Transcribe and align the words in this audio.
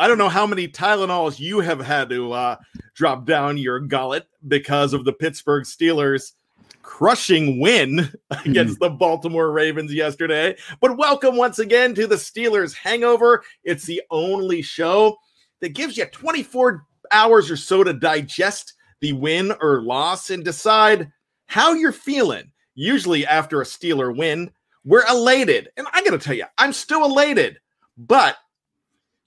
I 0.00 0.06
don't 0.06 0.18
know 0.18 0.28
how 0.28 0.46
many 0.46 0.68
Tylenols 0.68 1.40
you 1.40 1.58
have 1.58 1.80
had 1.80 2.08
to 2.10 2.32
uh, 2.32 2.56
drop 2.94 3.26
down 3.26 3.58
your 3.58 3.80
gullet 3.80 4.28
because 4.46 4.92
of 4.92 5.04
the 5.04 5.12
Pittsburgh 5.12 5.64
Steelers 5.64 6.34
crushing 6.82 7.58
win 7.58 8.08
against 8.44 8.78
the 8.78 8.90
Baltimore 8.90 9.50
Ravens 9.50 9.92
yesterday. 9.92 10.56
But 10.80 10.96
welcome 10.96 11.36
once 11.36 11.58
again 11.58 11.96
to 11.96 12.06
the 12.06 12.14
Steelers 12.14 12.74
Hangover. 12.74 13.42
It's 13.64 13.86
the 13.86 14.00
only 14.12 14.62
show 14.62 15.16
that 15.60 15.70
gives 15.70 15.96
you 15.96 16.06
24 16.06 16.84
hours 17.10 17.50
or 17.50 17.56
so 17.56 17.82
to 17.82 17.92
digest 17.92 18.74
the 19.00 19.14
win 19.14 19.52
or 19.60 19.82
loss 19.82 20.30
and 20.30 20.44
decide 20.44 21.10
how 21.46 21.72
you're 21.72 21.90
feeling. 21.90 22.52
Usually, 22.76 23.26
after 23.26 23.60
a 23.60 23.64
Steeler 23.64 24.16
win, 24.16 24.52
we're 24.84 25.06
elated. 25.08 25.70
And 25.76 25.88
I 25.92 26.04
got 26.04 26.12
to 26.12 26.18
tell 26.18 26.36
you, 26.36 26.44
I'm 26.56 26.72
still 26.72 27.04
elated, 27.04 27.58
but 27.96 28.36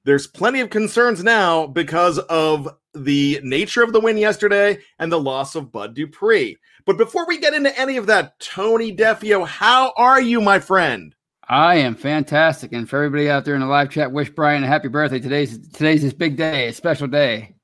there's 0.03 0.27
plenty 0.27 0.59
of 0.61 0.69
concerns 0.69 1.23
now 1.23 1.67
because 1.67 2.17
of 2.19 2.67
the 2.93 3.39
nature 3.43 3.83
of 3.83 3.93
the 3.93 3.99
win 3.99 4.17
yesterday 4.17 4.79
and 4.99 5.11
the 5.11 5.19
loss 5.19 5.55
of 5.55 5.71
Bud 5.71 5.93
Dupree. 5.93 6.57
But 6.85 6.97
before 6.97 7.27
we 7.27 7.37
get 7.37 7.53
into 7.53 7.77
any 7.79 7.97
of 7.97 8.07
that, 8.07 8.39
Tony 8.39 8.95
Defeo, 8.95 9.45
how 9.47 9.93
are 9.95 10.21
you, 10.21 10.41
my 10.41 10.59
friend? 10.59 11.15
I 11.47 11.75
am 11.75 11.95
fantastic. 11.95 12.71
And 12.71 12.89
for 12.89 12.97
everybody 12.97 13.29
out 13.29 13.45
there 13.45 13.55
in 13.55 13.61
the 13.61 13.67
live 13.67 13.89
chat, 13.89 14.11
wish 14.11 14.29
Brian 14.29 14.63
a 14.63 14.67
happy 14.67 14.87
birthday. 14.87 15.19
Today's 15.19 15.57
today's 15.69 16.01
his 16.01 16.13
big 16.13 16.37
day, 16.37 16.67
a 16.67 16.73
special 16.73 17.07
day. 17.07 17.55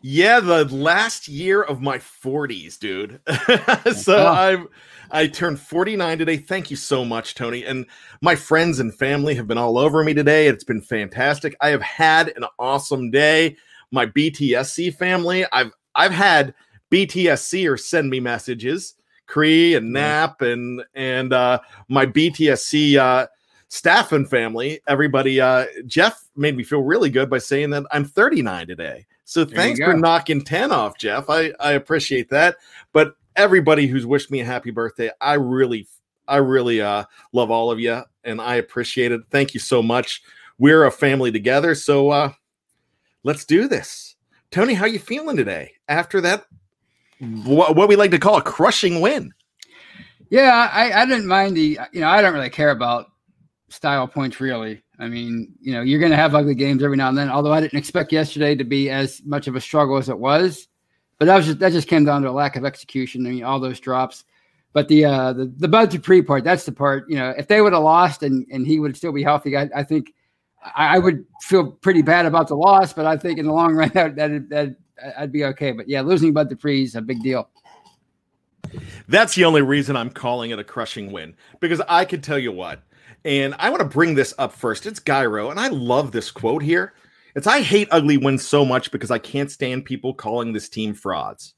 Yeah, 0.00 0.40
the 0.40 0.64
last 0.64 1.28
year 1.28 1.62
of 1.62 1.80
my 1.80 1.98
40s, 1.98 2.78
dude. 2.78 3.20
so 3.96 4.16
oh, 4.16 4.26
i 4.26 4.64
I 5.10 5.26
turned 5.26 5.60
49 5.60 6.18
today. 6.18 6.36
Thank 6.36 6.70
you 6.70 6.76
so 6.76 7.04
much, 7.04 7.34
Tony. 7.34 7.64
And 7.64 7.86
my 8.20 8.34
friends 8.34 8.80
and 8.80 8.94
family 8.94 9.34
have 9.34 9.46
been 9.46 9.58
all 9.58 9.78
over 9.78 10.04
me 10.04 10.14
today. 10.14 10.46
It's 10.46 10.64
been 10.64 10.80
fantastic. 10.80 11.56
I 11.60 11.68
have 11.68 11.82
had 11.82 12.32
an 12.36 12.44
awesome 12.58 13.10
day. 13.10 13.56
My 13.90 14.06
BTSC 14.06 14.94
family, 14.94 15.46
I've 15.52 15.72
I've 15.94 16.12
had 16.12 16.54
BTSC 16.90 17.70
or 17.70 17.76
send 17.76 18.10
me 18.10 18.20
messages, 18.20 18.94
Cree 19.26 19.74
and 19.74 19.92
Nap 19.92 20.42
and 20.42 20.82
and 20.94 21.32
uh, 21.32 21.60
my 21.88 22.04
BTSC 22.04 22.96
uh, 22.96 23.26
staff 23.68 24.12
and 24.12 24.28
family. 24.28 24.80
Everybody, 24.86 25.40
uh, 25.40 25.66
Jeff 25.86 26.22
made 26.36 26.56
me 26.56 26.64
feel 26.64 26.82
really 26.82 27.10
good 27.10 27.30
by 27.30 27.38
saying 27.38 27.70
that 27.70 27.84
I'm 27.92 28.04
39 28.04 28.66
today. 28.66 29.06
So 29.24 29.44
thanks 29.44 29.78
for 29.78 29.92
knocking 29.94 30.42
10 30.42 30.72
off, 30.72 30.96
Jeff. 30.96 31.28
I, 31.28 31.52
I 31.60 31.72
appreciate 31.72 32.30
that. 32.30 32.56
But 32.94 33.14
everybody 33.38 33.86
who's 33.86 34.04
wished 34.04 34.30
me 34.30 34.40
a 34.40 34.44
happy 34.44 34.70
birthday, 34.70 35.10
I 35.20 35.34
really, 35.34 35.86
I 36.26 36.36
really 36.36 36.82
uh, 36.82 37.04
love 37.32 37.50
all 37.50 37.70
of 37.70 37.80
you 37.80 38.02
and 38.24 38.40
I 38.40 38.56
appreciate 38.56 39.12
it. 39.12 39.22
Thank 39.30 39.54
you 39.54 39.60
so 39.60 39.82
much. 39.82 40.22
We're 40.58 40.84
a 40.84 40.90
family 40.90 41.32
together. 41.32 41.74
So 41.74 42.10
uh, 42.10 42.32
let's 43.22 43.44
do 43.46 43.68
this. 43.68 44.16
Tony, 44.50 44.74
how 44.74 44.86
you 44.86 44.98
feeling 44.98 45.36
today 45.36 45.72
after 45.88 46.20
that? 46.22 46.44
What, 47.44 47.76
what 47.76 47.88
we 47.88 47.96
like 47.96 48.10
to 48.10 48.18
call 48.18 48.36
a 48.36 48.42
crushing 48.42 49.00
win. 49.00 49.32
Yeah, 50.30 50.68
I, 50.72 50.92
I 50.92 51.06
didn't 51.06 51.26
mind 51.26 51.56
the, 51.56 51.78
you 51.92 52.00
know, 52.00 52.08
I 52.08 52.20
don't 52.20 52.34
really 52.34 52.50
care 52.50 52.70
about 52.70 53.06
style 53.68 54.06
points 54.06 54.40
really. 54.40 54.82
I 54.98 55.08
mean, 55.08 55.54
you 55.60 55.72
know, 55.72 55.82
you're 55.82 56.00
going 56.00 56.10
to 56.10 56.16
have 56.16 56.34
ugly 56.34 56.54
games 56.54 56.82
every 56.82 56.96
now 56.96 57.08
and 57.08 57.16
then. 57.16 57.30
Although 57.30 57.52
I 57.52 57.60
didn't 57.60 57.78
expect 57.78 58.12
yesterday 58.12 58.54
to 58.56 58.64
be 58.64 58.90
as 58.90 59.22
much 59.24 59.46
of 59.46 59.54
a 59.54 59.60
struggle 59.60 59.96
as 59.96 60.08
it 60.08 60.18
was, 60.18 60.66
but 61.18 61.26
that 61.26 61.36
was 61.36 61.46
just 61.46 61.58
that 61.58 61.72
just 61.72 61.88
came 61.88 62.04
down 62.04 62.22
to 62.22 62.28
a 62.28 62.32
lack 62.32 62.56
of 62.56 62.64
execution. 62.64 63.26
I 63.26 63.30
mean, 63.30 63.44
all 63.44 63.60
those 63.60 63.80
drops. 63.80 64.24
But 64.72 64.88
the 64.88 65.04
uh, 65.04 65.32
the 65.32 65.46
the 65.56 65.68
Bud 65.68 65.90
Dupree 65.90 66.22
part, 66.22 66.44
that's 66.44 66.64
the 66.64 66.72
part. 66.72 67.08
You 67.08 67.16
know, 67.16 67.34
if 67.36 67.48
they 67.48 67.60
would 67.60 67.72
have 67.72 67.82
lost 67.82 68.22
and 68.22 68.46
and 68.50 68.66
he 68.66 68.78
would 68.80 68.96
still 68.96 69.12
be 69.12 69.22
healthy, 69.22 69.56
I, 69.56 69.68
I 69.74 69.82
think 69.82 70.12
I, 70.62 70.96
I, 70.96 70.98
would 70.98 71.24
feel 71.40 71.72
pretty 71.72 72.02
bad 72.02 72.26
about 72.26 72.48
the 72.48 72.54
loss. 72.54 72.92
But 72.92 73.06
I 73.06 73.16
think 73.16 73.38
in 73.38 73.46
the 73.46 73.52
long 73.52 73.74
run, 73.74 73.90
that 73.94 74.16
that, 74.16 74.48
that 74.50 74.76
I'd 75.18 75.32
be 75.32 75.44
okay. 75.46 75.72
But 75.72 75.88
yeah, 75.88 76.02
losing 76.02 76.32
Bud 76.32 76.48
Dupree 76.48 76.82
is 76.82 76.94
a 76.94 77.02
big 77.02 77.22
deal. 77.22 77.48
That's 79.08 79.34
the 79.34 79.46
only 79.46 79.62
reason 79.62 79.96
I'm 79.96 80.10
calling 80.10 80.50
it 80.50 80.58
a 80.58 80.64
crushing 80.64 81.10
win 81.10 81.34
because 81.58 81.80
I 81.88 82.04
could 82.04 82.22
tell 82.22 82.38
you 82.38 82.52
what 82.52 82.82
and 83.24 83.54
I 83.58 83.70
want 83.70 83.80
to 83.80 83.88
bring 83.88 84.14
this 84.14 84.34
up 84.38 84.52
first. 84.52 84.86
It's 84.86 85.00
Gyro, 85.00 85.50
and 85.50 85.58
I 85.58 85.68
love 85.68 86.12
this 86.12 86.30
quote 86.30 86.62
here. 86.62 86.94
It's 87.38 87.46
I 87.46 87.60
hate 87.60 87.86
ugly 87.92 88.16
wins 88.16 88.44
so 88.44 88.64
much 88.64 88.90
because 88.90 89.12
I 89.12 89.18
can't 89.18 89.48
stand 89.48 89.84
people 89.84 90.12
calling 90.12 90.52
this 90.52 90.68
team 90.68 90.92
frauds. 90.92 91.54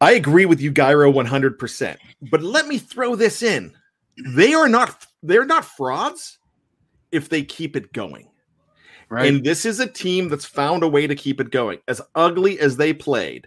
I 0.00 0.14
agree 0.14 0.44
with 0.44 0.60
you, 0.60 0.72
Gyro, 0.72 1.12
100%. 1.12 1.96
But 2.20 2.42
let 2.42 2.66
me 2.66 2.78
throw 2.78 3.14
this 3.14 3.44
in. 3.44 3.72
They 4.26 4.52
are 4.52 4.68
not 4.68 5.06
they're 5.22 5.46
not 5.46 5.64
frauds 5.64 6.38
if 7.12 7.28
they 7.28 7.44
keep 7.44 7.76
it 7.76 7.92
going. 7.92 8.28
Right. 9.08 9.26
And 9.26 9.44
this 9.44 9.64
is 9.64 9.78
a 9.78 9.86
team 9.86 10.28
that's 10.28 10.44
found 10.44 10.82
a 10.82 10.88
way 10.88 11.06
to 11.06 11.14
keep 11.14 11.40
it 11.40 11.52
going. 11.52 11.78
As 11.86 12.00
ugly 12.16 12.58
as 12.58 12.76
they 12.76 12.92
played, 12.92 13.46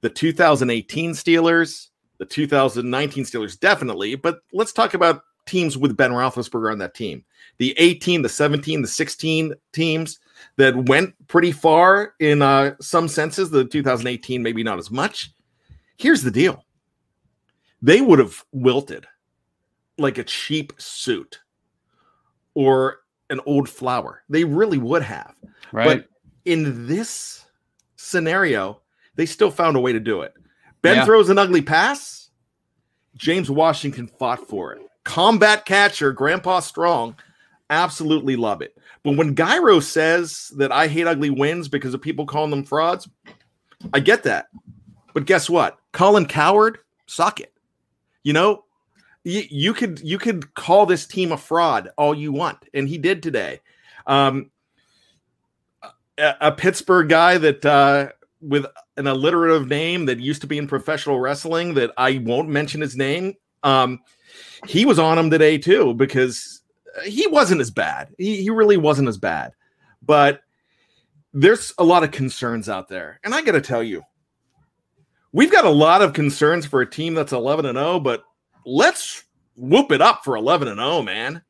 the 0.00 0.08
2018 0.08 1.10
Steelers, 1.10 1.88
the 2.16 2.24
2019 2.24 3.24
Steelers 3.24 3.60
definitely, 3.60 4.14
but 4.14 4.40
let's 4.54 4.72
talk 4.72 4.94
about 4.94 5.20
teams 5.46 5.76
with 5.76 5.96
Ben 5.96 6.10
Roethlisberger 6.10 6.72
on 6.72 6.78
that 6.78 6.94
team. 6.94 7.24
The 7.58 7.74
18, 7.78 8.22
the 8.22 8.28
17, 8.28 8.82
the 8.82 8.88
16 8.88 9.54
teams 9.72 10.18
that 10.56 10.76
went 10.88 11.14
pretty 11.28 11.52
far 11.52 12.14
in 12.20 12.42
uh, 12.42 12.74
some 12.80 13.08
senses. 13.08 13.50
The 13.50 13.64
2018, 13.64 14.42
maybe 14.42 14.62
not 14.62 14.78
as 14.78 14.90
much. 14.90 15.32
Here's 15.96 16.22
the 16.22 16.30
deal 16.30 16.64
they 17.82 18.00
would 18.00 18.18
have 18.18 18.44
wilted 18.52 19.06
like 19.98 20.18
a 20.18 20.24
cheap 20.24 20.72
suit 20.78 21.40
or 22.54 23.00
an 23.30 23.40
old 23.46 23.68
flower. 23.68 24.22
They 24.28 24.44
really 24.44 24.78
would 24.78 25.02
have. 25.02 25.34
Right. 25.72 25.84
But 25.84 26.08
in 26.44 26.86
this 26.86 27.44
scenario, 27.96 28.80
they 29.16 29.26
still 29.26 29.50
found 29.50 29.76
a 29.76 29.80
way 29.80 29.92
to 29.92 30.00
do 30.00 30.22
it. 30.22 30.34
Ben 30.82 30.96
Yeah. 30.96 31.04
throws 31.04 31.30
an 31.30 31.38
ugly 31.38 31.62
pass. 31.62 32.30
James 33.16 33.50
Washington 33.50 34.08
fought 34.08 34.48
for 34.48 34.72
it. 34.72 34.82
Combat 35.04 35.64
catcher, 35.64 36.12
Grandpa 36.12 36.60
Strong, 36.60 37.16
absolutely 37.70 38.36
love 38.36 38.62
it. 38.62 38.76
But 39.02 39.16
when 39.16 39.34
Gyro 39.34 39.80
says 39.80 40.50
that 40.56 40.72
I 40.72 40.88
hate 40.88 41.06
ugly 41.06 41.30
wins 41.30 41.68
because 41.68 41.94
of 41.94 42.00
people 42.00 42.26
calling 42.26 42.50
them 42.50 42.64
frauds, 42.64 43.08
I 43.92 44.00
get 44.00 44.22
that. 44.22 44.46
But 45.12 45.26
guess 45.26 45.48
what? 45.48 45.78
Colin 45.92 46.26
Cowherd, 46.26 46.78
suck 47.06 47.38
it. 47.40 47.52
You 48.22 48.32
know, 48.32 48.64
you, 49.24 49.42
you 49.50 49.74
could 49.74 50.00
you 50.00 50.18
could 50.18 50.54
call 50.54 50.86
this 50.86 51.06
team 51.06 51.32
a 51.32 51.36
fraud 51.36 51.90
all 51.96 52.14
you 52.14 52.32
want, 52.32 52.58
and 52.72 52.88
he 52.88 52.98
did 52.98 53.22
today. 53.22 53.60
Um, 54.06 54.50
a, 56.18 56.34
a 56.40 56.52
Pittsburgh 56.52 57.08
guy 57.08 57.38
that 57.38 57.64
uh, 57.64 58.08
with 58.40 58.66
an 58.96 59.06
alliterative 59.06 59.68
name 59.68 60.06
that 60.06 60.20
used 60.20 60.40
to 60.42 60.46
be 60.46 60.58
in 60.58 60.66
professional 60.66 61.20
wrestling 61.20 61.74
that 61.74 61.92
I 61.96 62.18
won't 62.18 62.48
mention 62.48 62.80
his 62.80 62.96
name. 62.96 63.34
Um, 63.62 64.00
he 64.66 64.84
was 64.84 64.98
on 64.98 65.18
him 65.18 65.30
today 65.30 65.58
too 65.58 65.94
because 65.94 66.62
he 67.04 67.26
wasn't 67.26 67.60
as 67.60 67.70
bad. 67.70 68.14
He, 68.18 68.42
he 68.42 68.50
really 68.50 68.76
wasn't 68.76 69.08
as 69.08 69.18
bad, 69.18 69.52
but 70.02 70.40
there's 71.32 71.72
a 71.78 71.84
lot 71.84 72.04
of 72.04 72.12
concerns 72.12 72.68
out 72.68 72.88
there, 72.88 73.20
and 73.24 73.34
I 73.34 73.42
got 73.42 73.52
to 73.52 73.60
tell 73.60 73.82
you, 73.82 74.02
we've 75.32 75.52
got 75.52 75.64
a 75.64 75.70
lot 75.70 76.02
of 76.02 76.12
concerns 76.12 76.64
for 76.64 76.80
a 76.80 76.90
team 76.90 77.14
that's 77.14 77.32
11 77.32 77.66
and 77.66 77.76
0, 77.76 78.00
but 78.00 78.22
let's 78.64 79.24
whoop 79.56 79.92
it 79.92 80.00
up 80.00 80.24
for 80.24 80.36
11 80.36 80.68
and 80.68 80.78
0, 80.78 81.02
man. 81.02 81.42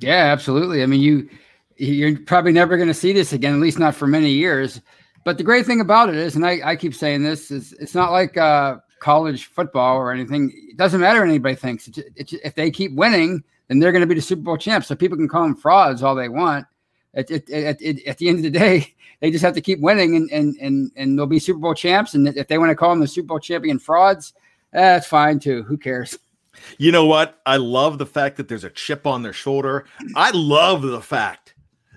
Yeah, 0.00 0.32
absolutely. 0.32 0.82
I 0.82 0.86
mean, 0.86 1.00
you 1.00 1.28
you're 1.76 2.18
probably 2.18 2.52
never 2.52 2.76
going 2.76 2.88
to 2.88 2.94
see 2.94 3.12
this 3.12 3.32
again, 3.32 3.54
at 3.54 3.60
least 3.60 3.78
not 3.78 3.94
for 3.94 4.06
many 4.06 4.30
years. 4.30 4.80
But 5.24 5.38
the 5.38 5.44
great 5.44 5.66
thing 5.66 5.80
about 5.80 6.08
it 6.08 6.16
is, 6.16 6.36
and 6.36 6.46
I, 6.46 6.60
I 6.64 6.76
keep 6.76 6.94
saying 6.94 7.22
this, 7.22 7.50
is 7.50 7.72
it's 7.74 7.94
not 7.94 8.12
like 8.12 8.36
uh, 8.36 8.76
college 9.02 9.46
football 9.46 9.96
or 9.96 10.12
anything. 10.12 10.52
It 10.70 10.76
doesn't 10.76 11.00
matter 11.00 11.20
what 11.20 11.28
anybody 11.28 11.56
thinks. 11.56 11.88
It's, 11.88 11.98
it's, 12.16 12.32
if 12.32 12.54
they 12.54 12.70
keep 12.70 12.94
winning, 12.94 13.42
then 13.68 13.78
they're 13.78 13.92
going 13.92 14.00
to 14.00 14.06
be 14.06 14.14
the 14.14 14.22
Super 14.22 14.42
Bowl 14.42 14.56
champs. 14.56 14.86
So 14.86 14.94
people 14.94 15.18
can 15.18 15.28
call 15.28 15.42
them 15.42 15.56
frauds 15.56 16.02
all 16.02 16.14
they 16.14 16.28
want. 16.28 16.66
At, 17.14 17.30
at, 17.30 17.78
the 17.78 18.28
end 18.28 18.38
of 18.38 18.42
the 18.42 18.50
day, 18.50 18.94
they 19.20 19.30
just 19.30 19.44
have 19.44 19.54
to 19.54 19.60
keep 19.60 19.80
winning, 19.80 20.16
and 20.16 20.30
and 20.30 20.56
and 20.60 20.90
and 20.96 21.18
they'll 21.18 21.26
be 21.26 21.38
Super 21.38 21.58
Bowl 21.58 21.74
champs. 21.74 22.14
And 22.14 22.26
if 22.28 22.48
they 22.48 22.56
want 22.56 22.70
to 22.70 22.74
call 22.74 22.90
them 22.90 23.00
the 23.00 23.06
Super 23.06 23.26
Bowl 23.26 23.38
champion 23.38 23.78
frauds, 23.78 24.32
that's 24.72 25.06
fine 25.06 25.38
too. 25.38 25.62
Who 25.64 25.76
cares? 25.76 26.18
You 26.76 26.92
know 26.92 27.06
what? 27.06 27.40
I 27.46 27.56
love 27.56 27.96
the 27.96 28.04
fact 28.04 28.36
that 28.36 28.46
there's 28.46 28.62
a 28.62 28.68
chip 28.68 29.06
on 29.06 29.22
their 29.22 29.32
shoulder. 29.32 29.86
I 30.14 30.32
love 30.32 30.82
the 30.82 31.00
fact 31.00 31.54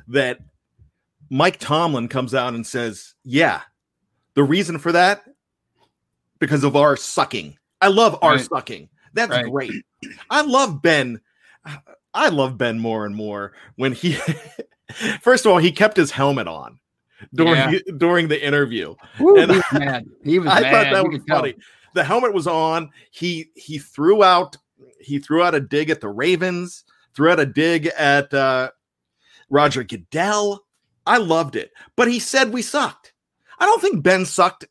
that 0.07 0.39
Mike 1.29 1.59
Tomlin 1.59 2.07
comes 2.07 2.33
out 2.33 2.53
and 2.53 2.65
says, 2.65 3.15
"Yeah, 3.25 3.63
the 4.33 4.45
reason 4.45 4.79
for 4.79 4.93
that 4.93 5.25
because 6.45 6.63
of 6.63 6.75
our 6.75 6.95
sucking. 6.95 7.57
I 7.81 7.87
love 7.87 8.17
our 8.21 8.33
Right. 8.35 8.45
sucking. 8.45 8.89
That's 9.13 9.31
Right. 9.31 9.45
great. 9.51 9.71
I 10.29 10.41
love 10.41 10.81
Ben. 10.81 11.19
I 12.13 12.29
love 12.29 12.57
Ben 12.57 12.77
more 12.79 13.05
and 13.05 13.15
more 13.15 13.53
when 13.77 13.91
he 13.93 14.13
First 15.21 15.45
of 15.45 15.51
all, 15.51 15.57
he 15.57 15.71
kept 15.71 15.97
his 15.97 16.11
helmet 16.11 16.47
on 16.47 16.79
during 17.33 17.55
Yeah. 17.55 17.79
during 17.97 18.27
the 18.27 18.43
interview. 18.45 18.93
Woo, 19.19 19.37
And 19.39 19.51
he 19.51 19.57
was 19.57 19.65
mad. 19.73 20.05
He 20.23 20.39
was 20.39 20.49
I 20.49 20.61
mad. 20.61 20.71
thought 20.71 20.93
that 20.93 21.03
You 21.03 21.09
was 21.09 21.17
could 21.19 21.27
tell. 21.27 21.37
funny. 21.39 21.55
The 21.95 22.03
helmet 22.03 22.33
was 22.33 22.45
on. 22.47 22.91
He 23.11 23.49
he 23.55 23.79
threw 23.79 24.23
out 24.23 24.55
he 24.99 25.17
threw 25.19 25.41
out 25.43 25.55
a 25.55 25.59
dig 25.59 25.89
at 25.89 26.01
the 26.01 26.09
Ravens, 26.09 26.83
threw 27.15 27.29
out 27.31 27.39
a 27.39 27.45
dig 27.45 27.87
at 27.97 28.31
uh, 28.33 28.69
Roger 29.49 29.83
Goodell. 29.83 30.63
I 31.07 31.17
loved 31.17 31.55
it, 31.55 31.71
but 31.95 32.07
he 32.07 32.19
said 32.19 32.51
we 32.53 32.61
sucked. 32.61 33.13
I 33.59 33.65
don't 33.65 33.81
think 33.81 34.03
Ben 34.03 34.25
sucked 34.25 34.65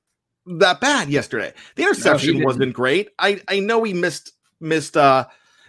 that 0.47 0.81
bad 0.81 1.09
yesterday. 1.09 1.53
The 1.77 1.83
interception 1.83 2.35
didn't. 2.35 2.45
wasn't 2.45 2.73
great. 2.75 3.11
I 3.19 3.41
I 3.49 3.61
know 3.61 3.83
he 3.83 3.93
missed 3.93 4.33
missed 4.61 4.97
uh, 4.97 5.27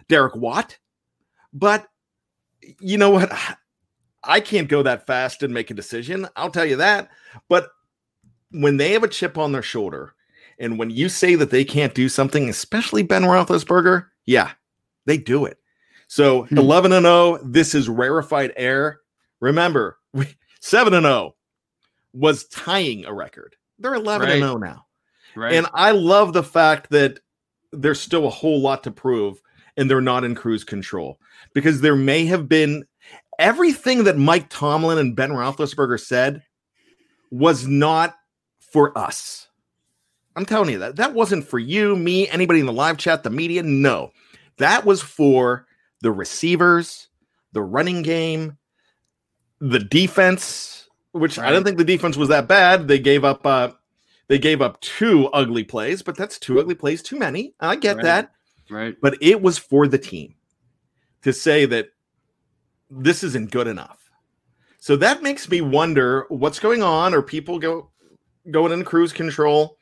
Derek 0.09 0.35
Watt, 0.35 0.77
but 1.53 1.87
you 2.79 2.97
know 2.97 3.11
what? 3.11 3.31
I 4.27 4.39
can't 4.39 4.67
go 4.67 4.81
that 4.81 5.05
fast 5.05 5.43
and 5.43 5.53
make 5.53 5.69
a 5.69 5.75
decision. 5.75 6.27
I'll 6.35 6.49
tell 6.49 6.65
you 6.65 6.77
that. 6.77 7.09
But 7.47 7.69
when 8.49 8.77
they 8.77 8.93
have 8.93 9.03
a 9.03 9.07
chip 9.07 9.37
on 9.37 9.51
their 9.51 9.61
shoulder, 9.61 10.15
and 10.57 10.79
when 10.79 10.89
you 10.89 11.09
say 11.09 11.35
that 11.35 11.51
they 11.51 11.63
can't 11.63 11.93
do 11.93 12.09
something, 12.09 12.49
especially 12.49 13.03
Ben 13.03 13.21
Roethlisberger, 13.21 14.07
yeah, 14.25 14.51
they 15.05 15.17
do 15.19 15.45
it. 15.45 15.59
So 16.07 16.43
Hmm. 16.45 16.57
11 16.57 16.91
and 16.91 17.05
0, 17.05 17.37
this 17.43 17.75
is 17.75 17.87
rarefied 17.87 18.51
air. 18.55 19.01
Remember, 19.41 19.99
we, 20.13 20.25
7 20.59 20.93
and 20.95 21.05
0 21.05 21.35
was 22.13 22.45
tying 22.47 23.05
a 23.05 23.13
record. 23.13 23.55
They're 23.79 23.95
eleven 23.95 24.29
and 24.29 24.39
zero 24.39 24.53
oh 24.53 24.57
now. 24.57 24.85
Right. 25.35 25.53
And 25.53 25.67
I 25.73 25.91
love 25.91 26.33
the 26.33 26.43
fact 26.43 26.89
that 26.91 27.19
there's 27.71 27.99
still 27.99 28.25
a 28.25 28.29
whole 28.29 28.61
lot 28.61 28.83
to 28.83 28.91
prove 28.91 29.41
and 29.77 29.89
they're 29.89 30.01
not 30.01 30.23
in 30.23 30.35
cruise 30.35 30.63
control 30.63 31.19
because 31.53 31.81
there 31.81 31.95
may 31.95 32.25
have 32.25 32.47
been 32.47 32.85
everything 33.37 34.05
that 34.05 34.17
Mike 34.17 34.49
Tomlin 34.49 34.97
and 34.97 35.15
Ben 35.15 35.31
Roethlisberger 35.31 35.99
said 35.99 36.41
was 37.31 37.67
not 37.67 38.15
for 38.59 38.97
us. 38.97 39.47
I'm 40.35 40.45
telling 40.45 40.69
you 40.69 40.79
that 40.79 40.97
that 40.97 41.13
wasn't 41.13 41.47
for 41.47 41.59
you, 41.59 41.95
me, 41.95 42.27
anybody 42.29 42.59
in 42.59 42.65
the 42.65 42.73
live 42.73 42.97
chat, 42.97 43.23
the 43.23 43.29
media. 43.29 43.63
No, 43.63 44.11
that 44.57 44.85
was 44.85 45.01
for 45.01 45.65
the 46.01 46.11
receivers, 46.11 47.07
the 47.53 47.61
running 47.61 48.01
game, 48.01 48.57
the 49.59 49.79
defense. 49.79 50.84
Which 51.15 51.39
I 51.39 51.51
don't 51.51 51.63
think 51.63 51.77
the 51.77 51.83
defense 51.85 52.17
was 52.17 52.29
that 52.29 52.47
bad. 52.47 52.87
They 52.87 52.99
gave 52.99 53.23
up. 53.23 53.45
uh 53.45 53.69
They 54.27 54.37
gave 54.37 54.61
up 54.61 54.79
two 54.81 55.27
ugly 55.27 55.63
plays, 55.63 56.01
but 56.01 56.17
that's 56.17 56.37
two 56.37 56.59
ugly 56.59 56.75
plays 56.75 57.01
too 57.01 57.17
many. 57.17 57.53
I 57.59 57.75
get 57.77 57.97
Right. 57.97 58.03
that 58.03 58.31
right. 58.69 58.95
but 59.01 59.17
it 59.21 59.41
was 59.41 59.57
for 59.57 59.87
the 59.87 59.97
team 59.97 60.35
to 61.21 61.31
say 61.31 61.65
that 61.65 61.87
this 62.89 63.23
isn't 63.23 63.51
good 63.51 63.67
enough. 63.67 64.09
So 64.79 64.95
that 64.97 65.23
makes 65.23 65.49
me 65.49 65.61
wonder 65.61 66.25
what's 66.29 66.59
going 66.59 66.83
on. 66.83 67.13
Are 67.13 67.21
people 67.21 67.59
go 67.59 67.89
going 68.51 68.71
in 68.71 68.83
cruise 68.83 69.13
control? 69.13 69.77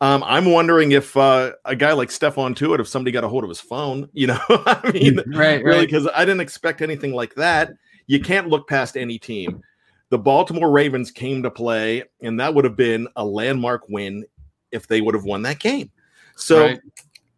Um, 0.00 0.22
I'm 0.26 0.46
wondering 0.46 0.92
if 0.92 1.16
uh, 1.16 1.52
a 1.64 1.76
guy 1.76 1.92
like 1.92 2.08
Stephon 2.10 2.54
Tuitt, 2.56 2.80
if 2.80 2.88
somebody 2.88 3.12
got 3.12 3.24
a 3.24 3.28
hold 3.28 3.44
of 3.44 3.48
his 3.48 3.60
phone, 3.60 4.08
you 4.12 4.26
know, 4.26 4.40
I 4.50 4.90
mean, 4.92 5.20
Right, 5.28 5.62
really, 5.64 5.78
right. 5.78 5.80
because 5.86 6.08
I 6.14 6.24
didn't 6.24 6.40
expect 6.40 6.82
anything 6.82 7.14
like 7.14 7.34
that. 7.36 7.72
You 8.06 8.20
can't 8.20 8.48
look 8.48 8.68
past 8.68 8.96
any 8.96 9.18
team. 9.18 9.62
The 10.10 10.18
Baltimore 10.18 10.70
Ravens 10.70 11.10
came 11.10 11.42
to 11.42 11.50
play, 11.50 12.04
and 12.20 12.38
that 12.38 12.54
would 12.54 12.64
have 12.64 12.76
been 12.76 13.08
a 13.16 13.24
landmark 13.24 13.84
win 13.88 14.24
if 14.70 14.86
they 14.86 15.00
would 15.00 15.14
have 15.14 15.24
won 15.24 15.42
that 15.42 15.58
game. 15.60 15.90
So 16.36 16.62
Right. 16.62 16.80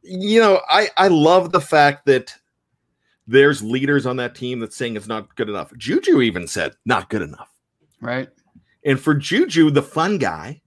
you 0.03 0.41
know, 0.41 0.61
I 0.69 0.89
I 0.97 1.09
love 1.09 1.53
the 1.53 1.61
fact 1.61 2.07
that 2.07 2.35
there's 3.27 3.63
leaders 3.63 4.07
on 4.07 4.17
that 4.17 4.35
team 4.35 4.61
that's 4.61 4.77
saying 4.77 4.97
it's 4.97 5.09
not 5.09 5.35
good 5.37 5.49
enough. 5.49 5.73
Juju 5.77 6.21
even 6.23 6.47
said 6.47 6.75
not 6.85 7.09
good 7.11 7.23
enough. 7.23 7.49
Right. 8.01 8.29
And 8.85 9.01
for 9.01 9.15
Juju, 9.15 9.71
the 9.71 9.83
fun 9.83 10.19
guy, 10.19 10.61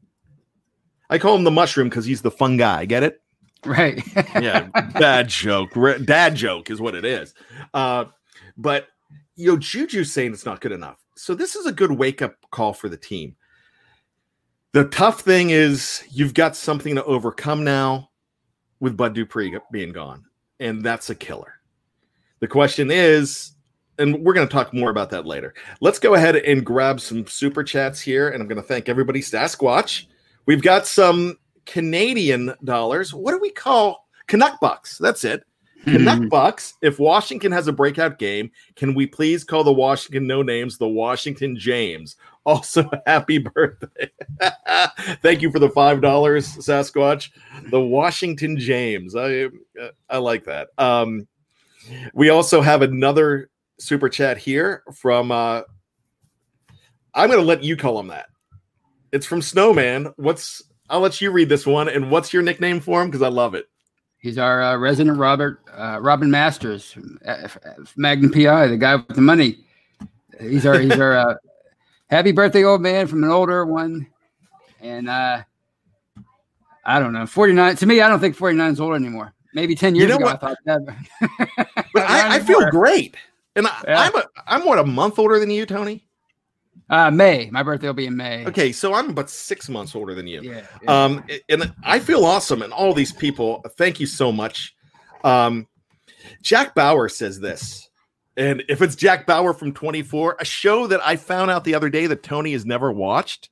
I 1.10 1.18
call 1.20 1.36
him 1.36 1.44
the 1.46 1.52
mushroom 1.52 1.88
because 1.90 2.06
he's 2.06 2.22
the 2.22 2.32
fun 2.32 2.58
guy. 2.58 2.86
Get 2.86 3.04
it? 3.04 3.22
Right. 3.66 4.02
Yeah, 4.42 4.68
bad 4.94 5.28
joke. 5.30 5.70
Dad 6.06 6.36
joke 6.36 6.70
is 6.70 6.80
what 6.82 6.96
it 6.96 7.06
is. 7.06 7.34
Uh, 7.74 8.06
but 8.58 8.88
you 9.36 9.48
know, 9.52 9.58
Juju's 9.58 10.12
saying 10.12 10.34
it's 10.34 10.46
not 10.46 10.60
good 10.62 10.72
enough. 10.74 10.98
So 11.20 11.36
this 11.36 11.58
is 11.58 11.66
a 11.66 11.74
good 11.74 11.92
wake 11.92 12.22
up 12.22 12.36
call 12.50 12.72
for 12.72 12.88
the 12.88 12.96
team. 12.96 13.36
The 14.72 14.86
tough 14.86 15.20
thing 15.20 15.50
is 15.50 16.02
you've 16.10 16.34
got 16.34 16.56
something 16.56 16.96
to 16.96 17.04
overcome 17.04 17.66
now 17.66 18.10
with 18.80 18.96
Bud 18.96 19.16
Dupree 19.16 19.58
being 19.70 19.92
gone, 19.92 20.24
and 20.62 20.82
that's 20.82 21.10
a 21.10 21.16
killer. 21.16 21.56
The 22.40 22.48
question 22.48 22.90
is, 22.90 23.52
and 23.98 24.24
we're 24.24 24.34
going 24.34 24.48
to 24.48 24.52
talk 24.52 24.74
more 24.74 24.92
about 24.92 25.10
that 25.10 25.26
later. 25.26 25.54
Let's 25.82 26.00
go 26.00 26.14
ahead 26.14 26.38
and 26.38 26.66
grab 26.66 27.02
some 27.02 27.28
super 27.28 27.66
chats 27.66 28.00
here, 28.00 28.30
and 28.30 28.42
I'm 28.42 28.48
going 28.48 28.62
to 28.62 28.68
thank 28.68 28.88
everybody. 28.88 29.20
Sasquatch, 29.20 30.06
we've 30.46 30.64
got 30.64 30.88
some 30.88 31.38
Canadian 31.66 32.54
dollars. 32.64 33.14
What 33.14 33.32
do 33.32 33.40
we 33.40 33.52
call 33.52 34.08
Canuck 34.28 34.62
bucks? 34.62 34.98
That's 34.98 35.26
it. 35.26 35.44
Canuck 35.86 36.30
bucks. 36.30 36.74
If 36.82 37.00
Washington 37.00 37.52
has 37.52 37.68
a 37.68 37.74
breakout 37.74 38.20
game, 38.20 38.52
can 38.76 38.94
we 38.94 39.08
please 39.08 39.44
call 39.44 39.64
the 39.64 39.74
Washington 39.74 40.28
no 40.28 40.42
names 40.42 40.78
the 40.78 40.88
Washington 40.88 41.58
James? 41.58 42.16
Also, 42.46 42.90
happy 43.06 43.38
birthday. 43.38 44.10
Thank 45.22 45.44
you 45.44 45.52
for 45.52 45.60
the 45.60 45.70
five 45.70 46.02
dollars, 46.02 46.48
Sasquatch. 46.56 47.30
The 47.70 47.80
Washington 47.80 48.58
James. 48.58 49.16
I 49.16 49.50
I 50.10 50.18
like 50.18 50.46
that. 50.46 50.70
Um, 50.80 51.28
we 52.16 52.30
also 52.30 52.62
have 52.62 52.82
another 52.82 53.52
super 53.78 54.10
chat 54.10 54.40
here 54.40 54.82
from. 54.96 55.32
Uh, 55.32 55.62
I'm 57.14 57.28
going 57.28 57.40
to 57.40 57.46
let 57.46 57.62
you 57.62 57.78
call 57.78 58.00
him 58.00 58.08
that. 58.08 58.28
It's 59.12 59.28
from 59.28 59.44
Snowman. 59.44 60.12
What's? 60.16 60.64
I'll 60.90 61.02
let 61.02 61.22
you 61.22 61.30
read 61.30 61.50
this 61.50 61.68
one. 61.68 61.88
And 61.88 62.10
what's 62.10 62.34
your 62.34 62.42
nickname 62.42 62.80
for 62.80 63.02
him? 63.02 63.10
Because 63.10 63.22
I 63.22 63.30
love 63.30 63.54
it. 63.54 63.68
He's 64.20 64.38
our 64.38 64.62
uh, 64.62 64.78
resident 64.78 65.18
Robert 65.18 65.62
uh, 65.74 66.00
Robin 66.02 66.30
Masters, 66.30 66.96
Magnum 67.96 68.32
PI, 68.32 68.68
the 68.68 68.78
guy 68.78 68.96
with 68.98 69.08
the 69.16 69.22
money. 69.22 69.60
He's 70.40 70.66
our 70.66 70.78
he's 70.78 71.00
our 71.00 71.16
uh, 71.18 71.36
happy 72.10 72.32
birthday, 72.34 72.64
old 72.66 72.82
man, 72.82 73.08
from 73.08 73.24
an 73.24 73.30
older 73.30 73.66
one. 73.66 74.08
And 74.82 75.10
uh, 75.10 75.44
I 76.86 77.00
don't 77.00 77.14
know, 77.14 77.26
forty 77.26 77.54
nine. 77.54 77.76
To 77.78 77.86
me, 77.86 78.02
I 78.02 78.10
don't 78.10 78.20
think 78.20 78.36
forty 78.36 78.58
nine 78.58 78.74
is 78.74 78.80
old 78.82 78.96
anymore. 78.96 79.34
Maybe 79.54 79.74
ten 79.74 79.96
years 79.96 80.10
You 80.10 80.20
know 80.20 80.26
ago, 80.26 80.26
what? 80.26 80.44
I 80.44 80.48
thought 80.48 80.58
that. 80.66 81.78
But 81.94 82.04
I, 82.04 82.36
I 82.36 82.40
feel 82.46 82.70
great, 82.72 83.16
and 83.56 83.68
I, 83.68 83.84
Yeah. 83.88 84.10
I'm 84.16 84.24
I'm 84.48 84.66
what 84.68 84.80
a 84.80 84.86
month 84.86 85.18
older 85.18 85.40
than 85.40 85.50
you, 85.50 85.66
Tony. 85.66 86.06
Uh, 86.90 87.12
May. 87.12 87.50
My 87.52 87.62
birthday 87.64 87.88
will 87.88 87.94
be 87.94 88.08
in 88.08 88.18
May. 88.18 88.46
Okay, 88.48 88.72
so 88.72 88.94
I'm 88.94 89.10
about 89.12 89.30
six 89.30 89.70
months 89.70 89.96
older 89.96 90.16
than 90.16 90.26
you. 90.28 90.42
Yeah. 90.42 90.64
Um, 90.88 91.24
and 91.48 91.72
I 91.84 92.00
feel 92.00 92.26
awesome, 92.26 92.62
and 92.62 92.74
all 92.74 92.94
these 92.94 93.12
people. 93.14 93.64
Thank 93.78 94.00
you 94.00 94.08
so 94.08 94.32
much. 94.32 94.76
Um, 95.24 95.68
Jack 96.42 96.74
Bauer 96.74 97.08
says 97.10 97.40
this, 97.40 97.90
and 98.38 98.64
if 98.70 98.82
it's 98.82 98.96
Jack 98.96 99.28
Bauer 99.28 99.54
from 99.54 99.74
24, 99.74 100.38
a 100.40 100.46
show 100.46 100.88
that 100.88 101.06
I 101.06 101.16
found 101.16 101.52
out 101.52 101.64
the 101.64 101.76
other 101.76 101.90
day 101.90 102.08
that 102.08 102.24
Tony 102.24 102.54
has 102.54 102.66
never 102.66 102.92
watched. 102.92 103.50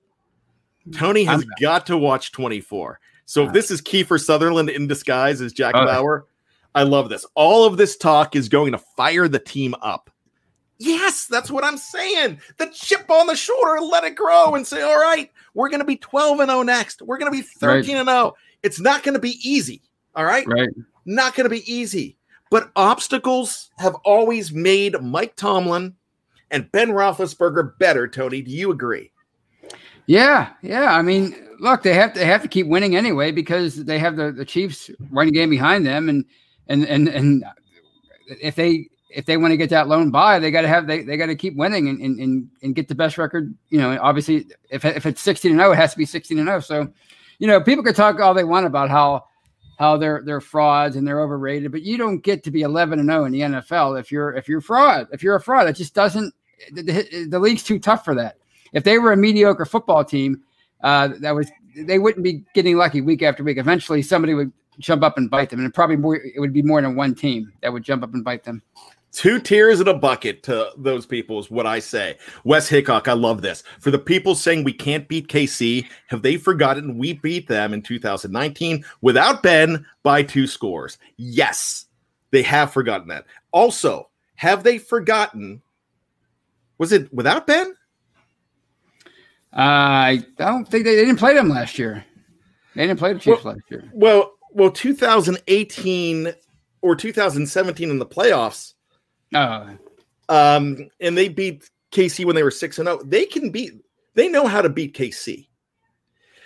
Tony 0.95 1.23
has 1.25 1.41
I'm- 1.41 1.49
got 1.61 1.85
to 1.87 1.97
watch 1.97 2.31
24. 2.31 2.99
So 3.25 3.45
if 3.45 3.51
this 3.53 3.69
is 3.71 3.81
Kiefer 3.81 4.19
Sutherland 4.23 4.69
in 4.69 4.87
disguise 4.87 5.41
as 5.41 5.51
Jack 5.51 5.75
Oh. 5.75 5.85
Bauer, 5.85 6.25
I 6.73 6.83
love 6.83 7.09
this. 7.09 7.25
All 7.35 7.65
of 7.65 7.75
this 7.75 7.97
talk 7.97 8.35
is 8.37 8.47
going 8.47 8.71
to 8.71 8.77
fire 8.77 9.27
the 9.27 9.39
team 9.39 9.75
up. 9.81 10.09
Yes, 10.79 11.25
that's 11.25 11.49
what 11.49 11.63
I'm 11.63 11.77
saying. 11.77 12.39
The 12.57 12.67
chip 12.67 13.09
on 13.09 13.27
the 13.27 13.35
shoulder, 13.35 13.81
let 13.81 14.03
it 14.03 14.15
grow 14.15 14.55
and 14.55 14.65
say, 14.65 14.81
all 14.81 14.99
right, 14.99 15.31
we're 15.53 15.69
going 15.69 15.79
to 15.79 15.85
be 15.85 15.97
12 15.97 16.39
and 16.39 16.49
0 16.49 16.63
next. 16.63 17.01
We're 17.01 17.17
going 17.17 17.31
to 17.31 17.37
be 17.37 17.43
13 17.43 17.97
and 17.97 18.07
0. 18.07 18.35
It's 18.63 18.79
not 18.79 19.03
going 19.03 19.13
to 19.13 19.19
be 19.19 19.39
easy. 19.43 19.81
All 20.15 20.25
right. 20.25 20.45
Right. 20.47 20.69
Not 21.05 21.35
going 21.35 21.45
to 21.45 21.49
be 21.49 21.71
easy. 21.71 22.17
But 22.49 22.71
obstacles 22.75 23.71
have 23.77 23.95
always 24.05 24.51
made 24.51 25.01
Mike 25.01 25.35
Tomlin 25.35 25.95
and 26.51 26.71
Ben 26.71 26.89
Roethlisberger 26.89 27.77
better. 27.77 28.07
Tony, 28.07 28.41
do 28.41 28.51
you 28.51 28.71
agree? 28.71 29.11
Yeah, 30.05 30.49
yeah. 30.61 30.95
I 30.95 31.01
mean, 31.01 31.35
look, 31.59 31.83
they 31.83 31.93
have 31.93 32.13
to 32.13 32.19
they 32.19 32.25
have 32.25 32.41
to 32.41 32.47
keep 32.47 32.67
winning 32.67 32.95
anyway 32.95 33.31
because 33.31 33.83
they 33.83 33.99
have 33.99 34.15
the, 34.15 34.31
the 34.31 34.45
Chiefs 34.45 34.89
running 35.11 35.33
game 35.33 35.49
behind 35.49 35.85
them, 35.85 36.07
and 36.07 36.23
and 36.67 36.85
and 36.85 37.09
and 37.09 37.43
if 38.41 38.55
they 38.55 38.89
if 39.17 39.25
they 39.25 39.35
want 39.35 39.51
to 39.51 39.57
get 39.57 39.71
that 39.71 39.87
loan 39.87 40.11
by, 40.11 40.37
they 40.37 40.51
got 40.51 40.61
to 40.61 40.67
have 40.67 40.85
they, 40.85 41.01
they 41.01 41.17
got 41.17 41.25
to 41.25 41.35
keep 41.35 41.55
winning 41.55 41.89
and, 41.89 41.99
and 41.99 42.47
and 42.61 42.75
get 42.75 42.87
the 42.87 42.93
best 42.93 43.17
record. 43.17 43.51
You 43.69 43.79
know, 43.79 43.97
obviously, 43.99 44.45
if 44.69 44.85
if 44.85 45.07
it's 45.07 45.21
sixteen 45.21 45.53
and 45.53 45.59
zero, 45.59 45.71
it 45.71 45.77
has 45.77 45.93
to 45.93 45.97
be 45.97 46.05
sixteen 46.05 46.37
and 46.37 46.47
zero. 46.47 46.59
So, 46.59 46.93
you 47.39 47.47
know, 47.47 47.59
people 47.59 47.83
could 47.83 47.95
talk 47.95 48.19
all 48.19 48.35
they 48.35 48.43
want 48.43 48.67
about 48.67 48.91
how 48.91 49.25
how 49.79 49.97
they're 49.97 50.21
they're 50.23 50.39
frauds 50.39 50.97
and 50.97 51.07
they're 51.07 51.19
overrated, 51.19 51.71
but 51.71 51.81
you 51.81 51.97
don't 51.97 52.19
get 52.19 52.43
to 52.43 52.51
be 52.51 52.61
eleven 52.61 52.99
and 52.99 53.09
zero 53.09 53.25
in 53.25 53.31
the 53.31 53.39
NFL 53.41 53.99
if 53.99 54.11
you're 54.11 54.35
if 54.35 54.47
you're 54.47 54.61
fraud. 54.61 55.07
If 55.11 55.23
you're 55.23 55.35
a 55.35 55.41
fraud, 55.41 55.67
it 55.67 55.73
just 55.73 55.95
doesn't. 55.95 56.31
The, 56.71 56.83
the, 56.83 57.27
the 57.27 57.39
league's 57.39 57.63
too 57.63 57.79
tough 57.79 58.05
for 58.05 58.13
that. 58.13 58.37
If 58.71 58.83
they 58.83 58.99
were 58.99 59.13
a 59.13 59.17
mediocre 59.17 59.65
football 59.65 60.05
team, 60.05 60.43
uh, 60.83 61.09
that 61.21 61.31
was 61.31 61.49
they 61.75 61.97
wouldn't 61.97 62.23
be 62.23 62.43
getting 62.53 62.77
lucky 62.77 63.01
week 63.01 63.23
after 63.23 63.43
week. 63.43 63.57
Eventually, 63.57 64.03
somebody 64.03 64.35
would 64.35 64.53
jump 64.77 65.01
up 65.01 65.17
and 65.17 65.27
bite 65.27 65.49
them, 65.49 65.59
and 65.59 65.73
probably 65.73 65.95
more. 65.95 66.17
It 66.17 66.39
would 66.39 66.53
be 66.53 66.61
more 66.61 66.83
than 66.83 66.95
one 66.95 67.15
team 67.15 67.51
that 67.61 67.73
would 67.73 67.81
jump 67.81 68.03
up 68.03 68.13
and 68.13 68.23
bite 68.23 68.43
them. 68.43 68.61
Two 69.11 69.39
tears 69.39 69.79
in 69.79 69.87
a 69.87 69.93
bucket 69.93 70.43
to 70.43 70.71
those 70.77 71.05
people 71.05 71.39
is 71.39 71.49
what 71.49 71.65
I 71.65 71.79
say. 71.79 72.17
Wes 72.43 72.67
Hickok, 72.67 73.07
I 73.07 73.13
love 73.13 73.41
this. 73.41 73.63
For 73.79 73.89
the 73.89 73.97
people 73.97 74.35
saying 74.35 74.63
we 74.63 74.73
can't 74.73 75.07
beat 75.07 75.27
KC, 75.27 75.87
have 76.07 76.21
they 76.21 76.37
forgotten 76.37 76.97
we 76.97 77.13
beat 77.13 77.47
them 77.47 77.73
in 77.73 77.81
2019 77.81 78.85
without 79.01 79.41
Ben 79.41 79.85
by 80.03 80.23
two 80.23 80.45
scores? 80.45 80.97
Yes, 81.15 81.85
they 82.31 82.43
have 82.43 82.73
forgotten 82.73 83.07
that. 83.07 83.25
Also, 83.51 84.09
have 84.35 84.63
they 84.63 84.77
forgotten? 84.77 85.61
Was 86.77 86.91
it 86.91 87.11
without 87.13 87.47
Ben? 87.47 87.73
Uh, 89.53 89.61
I 89.61 90.25
don't 90.37 90.67
think 90.67 90.85
they, 90.85 90.95
they 90.95 91.05
didn't 91.05 91.17
play 91.17 91.33
them 91.33 91.49
last 91.49 91.79
year. 91.79 92.05
They 92.75 92.85
didn't 92.85 92.99
play 92.99 93.13
the 93.13 93.19
Chiefs 93.19 93.45
last 93.45 93.61
year. 93.71 93.89
Well, 93.93 94.33
well, 94.51 94.69
2018 94.69 96.33
or 96.81 96.95
2017 96.95 97.89
in 97.89 97.97
the 97.97 98.05
playoffs, 98.05 98.73
Oh, 99.33 99.77
um, 100.29 100.89
and 100.99 101.17
they 101.17 101.29
beat 101.29 101.69
KC 101.91 102.25
when 102.25 102.35
they 102.35 102.43
were 102.43 102.51
six 102.51 102.79
and 102.79 102.87
zero. 102.87 103.01
They 103.03 103.25
can 103.25 103.49
beat. 103.49 103.73
They 104.13 104.27
know 104.27 104.47
how 104.47 104.61
to 104.61 104.69
beat 104.69 104.95
KC. 104.95 105.47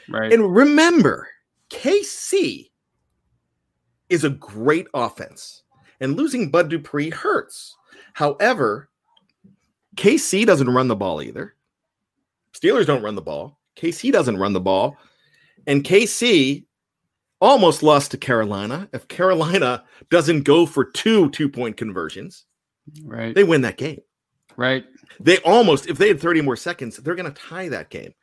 right. 0.09 0.31
And 0.31 0.53
remember, 0.53 1.27
KC 1.69 2.69
is 4.09 4.23
a 4.23 4.29
great 4.29 4.87
offense, 4.93 5.63
and 5.99 6.17
losing 6.17 6.51
Bud 6.51 6.69
Dupree 6.69 7.09
hurts. 7.09 7.75
However, 8.13 8.89
KC 9.95 10.45
doesn't 10.45 10.69
run 10.69 10.87
the 10.87 10.95
ball 10.95 11.21
either. 11.21 11.55
Steelers 12.53 12.85
don't 12.85 13.03
run 13.03 13.15
the 13.15 13.21
ball. 13.21 13.57
KC 13.77 14.11
doesn't 14.11 14.37
run 14.37 14.53
the 14.53 14.59
ball. 14.59 14.97
And 15.67 15.83
KC 15.83 16.65
almost 17.39 17.83
lost 17.83 18.11
to 18.11 18.17
Carolina. 18.17 18.89
If 18.93 19.07
Carolina 19.07 19.83
doesn't 20.09 20.43
go 20.43 20.65
for 20.65 20.85
two 20.85 21.29
two 21.31 21.49
point 21.49 21.77
conversions, 21.77 22.45
right. 23.05 23.33
they 23.35 23.43
win 23.43 23.61
that 23.61 23.77
game. 23.77 24.01
right. 24.57 24.85
They 25.19 25.37
almost, 25.39 25.87
if 25.87 25.97
they 25.97 26.07
had 26.07 26.19
30 26.19 26.41
more 26.41 26.55
seconds, 26.55 26.97
they're 26.97 27.15
going 27.15 27.31
to 27.31 27.41
tie 27.41 27.69
that 27.69 27.89
game. 27.89 28.13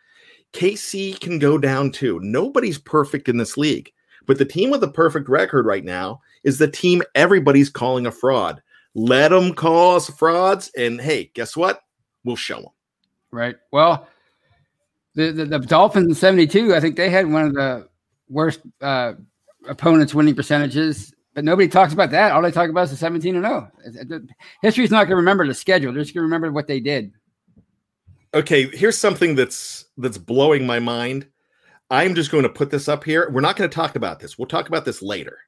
KC 0.53 1.21
can 1.21 1.39
go 1.39 1.59
down 1.59 1.93
too. 1.93 2.19
Nobody's 2.23 2.79
perfect 2.79 3.29
in 3.29 3.37
this 3.37 3.57
league, 3.57 3.93
but 4.27 4.39
the 4.39 4.45
team 4.45 4.71
with 4.71 4.81
the 4.81 4.91
perfect 4.91 5.29
record 5.29 5.67
right 5.67 5.85
now 5.85 6.21
is 6.45 6.59
the 6.59 6.69
team 6.69 7.03
everybody's 7.15 7.71
calling 7.71 8.07
a 8.07 8.11
fraud. 8.11 8.63
Let 8.95 9.29
them 9.29 9.55
call 9.55 9.97
us 9.97 10.11
frauds, 10.11 10.71
and 10.77 11.01
hey, 11.01 11.31
guess 11.35 11.57
what? 11.57 11.83
We'll 12.25 12.37
show 12.37 12.63
them. 12.63 12.73
Right. 13.31 13.57
Well, 13.71 14.09
the, 15.15 15.31
the, 15.31 15.45
the 15.45 15.59
Dolphins 15.59 16.09
in 16.09 16.15
72, 16.15 16.75
I 16.75 16.81
think 16.81 16.97
they 16.97 17.11
had 17.11 17.31
one 17.31 17.45
of 17.47 17.55
the 17.55 17.89
worst 18.29 18.61
uh, 18.81 19.13
opponents 19.69 20.15
winning 20.15 20.35
percentages, 20.35 21.13
but 21.35 21.45
nobody 21.45 21.69
talks 21.69 21.93
about 21.93 22.11
that. 22.11 22.33
All 22.33 22.43
they 22.43 22.51
talk 22.51 22.71
about 22.71 22.85
is 22.85 22.91
the 22.91 22.97
17 22.97 23.37
and 23.37 23.45
0. 23.45 23.71
It- 23.85 24.11
it- 24.11 24.23
History's 24.63 24.91
not 24.91 25.05
going 25.05 25.11
to 25.11 25.17
remember 25.17 25.47
the 25.47 25.55
schedule. 25.55 25.93
They're 25.93 26.03
just 26.03 26.15
going 26.15 26.23
to 26.23 26.27
remember 26.27 26.51
what 26.53 26.67
they 26.67 26.81
did. 26.81 27.13
Okay, 28.35 28.69
here's 28.77 28.99
something 28.99 29.35
that's 29.35 29.87
that's 29.97 30.19
blowing 30.19 30.67
my 30.67 30.79
mind. 30.79 31.27
I'm 31.91 32.15
just 32.15 32.31
going 32.31 32.43
to 32.43 32.49
put 32.51 32.71
this 32.71 32.89
up 32.89 33.03
here. 33.05 33.31
We're 33.31 33.41
not 33.41 33.57
going 33.57 33.69
to 33.69 33.75
talk 33.75 33.97
about 33.97 34.21
this. 34.21 34.39
We'll 34.39 34.47
talk 34.47 34.69
about 34.69 34.85
this 34.85 35.01
later. 35.01 35.39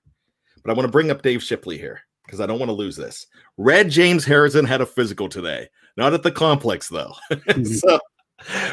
But 0.62 0.70
I 0.70 0.75
want 0.75 0.87
to 0.87 0.92
bring 0.92 1.10
up 1.10 1.22
Dave 1.22 1.42
Shipley 1.42 1.76
here 1.76 2.00
because 2.25 2.40
I 2.40 2.46
don't 2.46 2.58
want 2.58 2.70
to 2.70 2.75
lose 2.75 2.96
this. 2.96 3.26
Red 3.58 3.90
James 3.90 4.25
Harrison 4.25 4.64
had 4.64 4.80
a 4.80 4.87
physical 4.87 5.28
today. 5.28 5.68
Not 5.96 6.14
at 6.14 6.22
the 6.22 6.30
complex 6.32 6.88
though. 6.88 7.14
so 7.64 7.99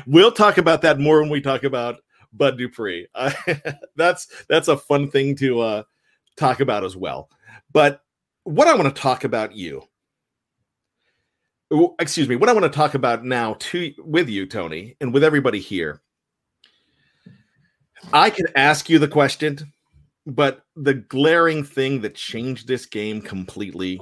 we'll 0.06 0.32
talk 0.32 0.58
about 0.58 0.82
that 0.84 1.00
more 1.00 1.20
when 1.20 1.30
we 1.30 1.42
talk 1.42 1.64
about 1.64 2.00
Bud 2.32 2.58
Dupree. 2.58 3.08
Uh, 3.16 3.32
that's 3.96 4.28
that's 4.48 4.68
a 4.70 4.78
fun 4.78 5.10
thing 5.10 5.36
to 5.38 5.60
uh, 5.60 5.84
talk 6.38 6.60
about 6.60 6.84
as 6.84 6.96
well. 6.96 7.30
But 7.74 8.02
what 8.44 8.68
I 8.68 8.76
want 8.76 8.94
to 8.96 9.02
talk 9.02 9.24
about 9.26 9.56
you 9.56 9.84
excuse 12.00 12.30
me 12.30 12.38
what 12.38 12.48
i 12.48 12.54
want 12.54 12.64
to 12.64 12.70
talk 12.70 12.94
about 12.94 13.26
now 13.26 13.56
to 13.60 13.94
with 14.06 14.30
you 14.30 14.46
tony 14.46 14.96
and 15.02 15.14
with 15.14 15.22
everybody 15.22 15.60
here 15.60 16.02
i 18.14 18.30
could 18.30 18.50
ask 18.56 18.90
you 18.90 18.98
the 18.98 19.08
question 19.08 19.58
but 20.26 20.64
the 20.78 20.94
glaring 20.94 21.66
thing 21.66 22.00
that 22.00 22.16
changed 22.16 22.70
this 22.70 22.86
game 22.86 23.22
completely 23.22 24.00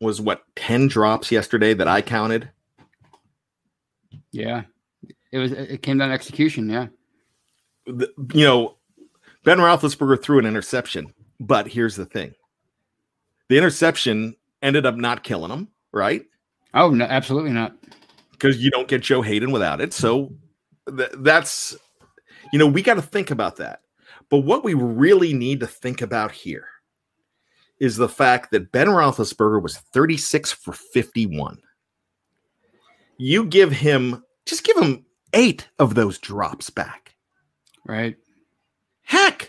was 0.00 0.20
what 0.20 0.42
10 0.54 0.86
drops 0.86 1.32
yesterday 1.32 1.74
that 1.74 1.88
i 1.88 2.00
counted 2.00 2.48
Yeah. 4.30 4.62
It 5.32 5.38
was, 5.38 5.50
it 5.50 5.82
came 5.82 5.98
down 5.98 6.10
to 6.10 6.14
execution. 6.14 6.70
Yeah. 6.70 6.86
The- 7.86 8.12
you 8.32 8.44
know 8.44 8.76
ben 9.42 9.58
roethlisberger 9.58 10.22
threw 10.22 10.38
an 10.38 10.46
interception 10.46 11.12
but 11.40 11.66
here's 11.68 11.96
the 11.96 12.06
thing 12.06 12.34
the 13.48 13.56
interception 13.58 14.34
ended 14.62 14.86
up 14.86 14.96
not 14.96 15.22
killing 15.22 15.50
him 15.50 15.68
right 15.92 16.22
Oh, 16.74 16.90
no, 16.90 17.06
absolutely 17.06 17.52
not. 17.52 17.74
because 18.32 18.62
you 18.62 18.70
don't 18.70 18.88
get 18.88 19.00
Joe 19.00 19.22
Haden 19.22 19.50
without 19.50 19.80
it. 19.80 19.94
So 19.94 20.34
th- 20.94 21.08
that's, 21.20 21.74
you 22.52 22.58
know, 22.58 22.66
we 22.66 22.82
got 22.82 22.94
to 22.94 23.02
think 23.02 23.30
about 23.30 23.56
that. 23.56 23.80
But 24.28 24.40
what 24.40 24.62
we 24.62 24.74
really 24.74 25.32
need 25.32 25.60
to 25.60 25.66
think 25.66 26.02
about 26.02 26.32
here 26.32 26.66
is 27.80 27.96
the 27.96 28.10
fact 28.10 28.50
that 28.50 28.72
Ben 28.72 28.88
Roethlisberger 28.88 29.62
was 29.62 29.78
36 29.78 30.52
for 30.52 30.72
51. 30.74 31.56
You 33.16 33.46
give 33.46 33.72
him, 33.72 34.22
just 34.44 34.64
give 34.64 34.76
him 34.76 35.06
eight 35.32 35.66
of 35.78 35.94
those 35.94 36.18
drops 36.18 36.68
back. 36.68 37.14
Right. 37.86 38.16
Heck, 39.02 39.45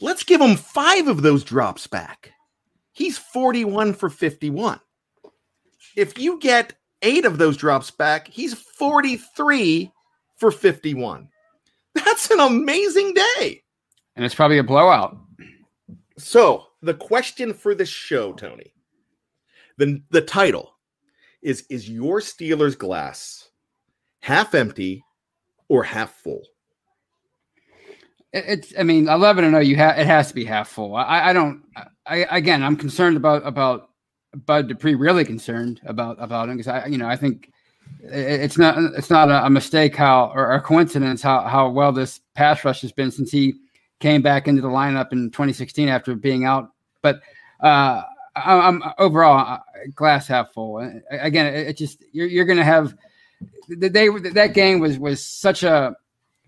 let's 0.00 0.24
give 0.24 0.40
him 0.40 0.56
five 0.56 1.08
of 1.08 1.22
those 1.22 1.44
drops 1.44 1.86
back. 1.86 2.32
He's 2.92 3.18
41 3.18 3.94
for 3.94 4.08
51. 4.08 4.80
If 5.96 6.18
you 6.18 6.38
get 6.38 6.74
eight 7.02 7.24
of 7.24 7.38
those 7.38 7.56
drops 7.56 7.90
back, 7.90 8.28
he's 8.28 8.54
43 8.54 9.92
for 10.36 10.50
51. 10.50 11.28
That's 11.94 12.30
an 12.30 12.40
amazing 12.40 13.14
day. 13.14 13.62
And 14.14 14.24
it's 14.24 14.34
probably 14.34 14.58
a 14.58 14.64
blowout. 14.64 15.16
So 16.18 16.66
the 16.82 16.94
question 16.94 17.52
for 17.52 17.74
this 17.74 17.88
show, 17.88 18.32
Tony, 18.32 18.72
the 19.76 20.02
the 20.10 20.22
title 20.22 20.74
is: 21.42 21.66
Is 21.68 21.88
your 21.88 22.20
Steelers 22.20 22.76
glass 22.76 23.50
half 24.20 24.54
empty 24.54 25.04
or 25.68 25.82
half 25.82 26.14
full? 26.14 26.42
It- 28.36 28.44
It's. 28.48 28.74
I 28.78 28.82
mean, 28.82 29.08
eleven 29.08 29.44
and 29.44 29.52
zero. 29.54 29.62
You 29.62 29.76
have. 29.76 29.98
It 29.98 30.06
has 30.06 30.28
to 30.28 30.34
be 30.34 30.44
half 30.44 30.68
full. 30.68 30.94
I. 30.94 31.30
I 31.30 31.32
don't. 31.32 31.62
I 32.06 32.26
again. 32.30 32.62
I'm 32.62 32.76
concerned 32.76 33.16
about 33.16 33.46
about 33.46 33.90
Bud 34.44 34.68
Dupree. 34.68 34.94
Really 34.94 35.24
concerned 35.24 35.80
about 35.86 36.16
about 36.20 36.48
him 36.48 36.56
because 36.56 36.68
I. 36.68 36.86
You 36.86 36.98
know. 36.98 37.08
I 37.08 37.16
think 37.16 37.50
it's 38.02 38.58
not. 38.58 38.76
It's 38.96 39.10
not 39.10 39.30
a, 39.30 39.48
mistake 39.50 39.96
how 39.96 40.32
or 40.34 40.52
a 40.52 40.60
coincidence 40.60 41.22
how 41.22 41.42
how 41.42 41.70
well 41.70 41.92
this 41.92 42.20
pass 42.34 42.64
rush 42.64 42.82
has 42.82 42.92
been 42.92 43.10
since 43.10 43.30
he 43.30 43.54
came 44.00 44.22
back 44.22 44.46
into 44.46 44.60
the 44.60 44.68
lineup 44.68 45.12
in 45.12 45.30
2016 45.30 45.88
after 45.88 46.14
being 46.14 46.44
out. 46.44 46.70
But 47.02 47.20
uh, 47.60 48.02
I, 48.34 48.58
I'm 48.68 48.82
overall 48.98 49.38
uh, 49.38 49.58
glass 49.94 50.28
half 50.28 50.52
full. 50.52 50.78
Again, 51.10 51.46
it, 51.46 51.76
just 51.76 52.04
you're 52.12 52.26
you're 52.26 52.44
to 52.44 52.64
have. 52.64 52.94
They 53.68 54.08
that 54.08 54.54
game 54.54 54.80
was 54.80 54.98
was 54.98 55.24
such 55.24 55.62
a 55.62 55.96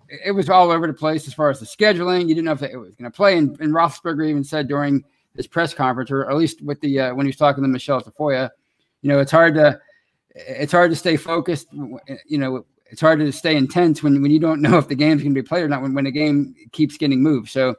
it 0.08 0.32
was 0.32 0.48
all 0.48 0.70
over 0.70 0.86
the 0.86 0.92
place 0.92 1.26
as 1.26 1.34
far 1.34 1.50
as 1.50 1.60
the 1.60 1.66
scheduling. 1.66 2.22
You 2.22 2.34
didn't 2.34 2.44
know 2.44 2.52
if 2.52 2.62
it 2.62 2.76
was 2.76 2.94
going 2.94 3.10
to 3.10 3.14
play. 3.14 3.36
And, 3.36 3.58
and 3.60 3.72
Roethlisberger 3.72 4.28
even 4.28 4.44
said 4.44 4.68
during 4.68 5.04
his 5.36 5.46
press 5.46 5.74
conference, 5.74 6.10
or 6.10 6.28
at 6.28 6.36
least 6.36 6.62
with 6.62 6.80
the 6.80 7.00
uh, 7.00 7.14
when 7.14 7.26
he 7.26 7.30
was 7.30 7.36
talking 7.36 7.62
to 7.62 7.68
Michelle 7.68 8.00
Tafoya, 8.00 8.50
you 9.02 9.08
know, 9.08 9.20
it's 9.20 9.30
hard 9.30 9.54
to 9.54 9.78
it's 10.34 10.72
hard 10.72 10.90
to 10.90 10.96
stay 10.96 11.16
focused. 11.16 11.68
You 12.26 12.38
know, 12.38 12.64
it's 12.86 13.00
hard 13.00 13.18
to 13.20 13.32
stay 13.32 13.56
intense 13.56 14.02
when 14.02 14.22
when 14.22 14.30
you 14.30 14.40
don't 14.40 14.62
know 14.62 14.78
if 14.78 14.88
the 14.88 14.94
game's 14.94 15.22
going 15.22 15.34
to 15.34 15.42
be 15.42 15.46
played 15.46 15.62
or 15.62 15.68
not. 15.68 15.82
When 15.82 15.94
when 15.94 16.04
the 16.04 16.10
game 16.10 16.54
keeps 16.72 16.96
getting 16.96 17.22
moved, 17.22 17.50
so 17.50 17.76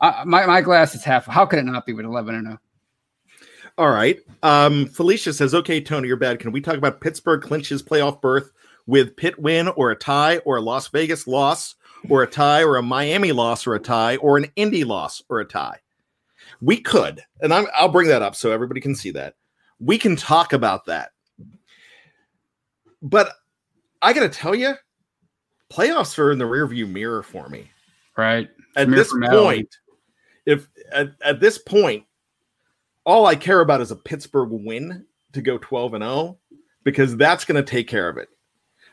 uh, 0.00 0.24
my 0.26 0.46
my 0.46 0.60
glass 0.60 0.94
is 0.94 1.04
half. 1.04 1.26
How 1.26 1.46
could 1.46 1.58
it 1.58 1.64
not 1.64 1.86
be 1.86 1.92
with 1.92 2.04
eleven 2.04 2.34
and 2.34 2.46
oh? 2.46 2.50
zero? 2.50 2.60
All 3.78 3.90
right. 3.90 4.18
Um, 4.42 4.86
Felicia 4.86 5.32
says, 5.32 5.54
"Okay, 5.54 5.80
Tony, 5.80 6.08
you're 6.08 6.16
bad. 6.16 6.38
Can 6.38 6.52
we 6.52 6.60
talk 6.60 6.76
about 6.76 7.00
Pittsburgh 7.00 7.40
clinches 7.40 7.82
playoff 7.82 8.20
berth 8.20 8.50
with 8.86 9.16
Pitt 9.16 9.38
win 9.38 9.68
or 9.68 9.90
a 9.90 9.96
tie 9.96 10.38
or 10.38 10.56
a 10.56 10.60
Las 10.60 10.88
Vegas 10.88 11.26
loss 11.26 11.74
or 12.08 12.22
a 12.22 12.26
tie 12.26 12.62
or 12.62 12.76
a 12.76 12.82
Miami 12.82 13.32
loss 13.32 13.66
or 13.66 13.74
a 13.74 13.80
tie 13.80 14.16
or 14.16 14.36
an 14.36 14.46
Indy 14.56 14.84
loss 14.84 15.22
or 15.28 15.40
a 15.40 15.44
tie?" 15.44 15.78
We 16.60 16.78
could, 16.78 17.22
and 17.40 17.52
I'm, 17.52 17.66
I'll 17.76 17.88
bring 17.88 18.08
that 18.08 18.22
up 18.22 18.36
so 18.36 18.52
everybody 18.52 18.80
can 18.80 18.94
see 18.94 19.10
that. 19.12 19.34
We 19.80 19.98
can 19.98 20.16
talk 20.16 20.52
about 20.52 20.86
that, 20.86 21.10
but 23.00 23.32
I 24.00 24.12
got 24.12 24.20
to 24.20 24.28
tell 24.28 24.54
you, 24.54 24.74
playoffs 25.72 26.18
are 26.18 26.32
in 26.32 26.38
the 26.38 26.44
rearview 26.44 26.88
mirror 26.88 27.22
for 27.22 27.48
me. 27.48 27.70
Right. 28.16 28.48
At 28.76 28.90
this 28.90 29.12
point, 29.12 29.68
if 30.46 30.68
at, 30.90 31.10
at 31.24 31.40
this 31.40 31.58
point, 31.58 32.04
all 33.04 33.26
I 33.26 33.34
care 33.34 33.60
about 33.60 33.80
is 33.80 33.90
a 33.90 33.96
Pittsburgh 33.96 34.50
win 34.50 35.04
to 35.32 35.42
go 35.42 35.58
12 35.58 35.94
and 35.94 36.04
0 36.04 36.38
because 36.84 37.16
that's 37.16 37.44
going 37.44 37.62
to 37.62 37.68
take 37.68 37.88
care 37.88 38.08
of 38.08 38.16
it. 38.16 38.28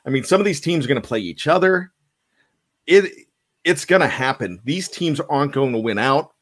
I 0.05 0.09
mean, 0.09 0.23
some 0.23 0.39
of 0.41 0.45
these 0.45 0.61
teams 0.61 0.85
are 0.85 0.87
going 0.87 1.01
to 1.01 1.07
play 1.07 1.19
each 1.19 1.47
other. 1.47 1.91
It 2.87 3.27
it's 3.63 3.85
going 3.85 4.01
to 4.01 4.07
happen. 4.07 4.59
These 4.63 4.87
teams 4.89 5.19
aren't 5.19 5.51
going 5.51 5.73
to 5.73 5.79
win 5.79 5.97
out 5.99 6.33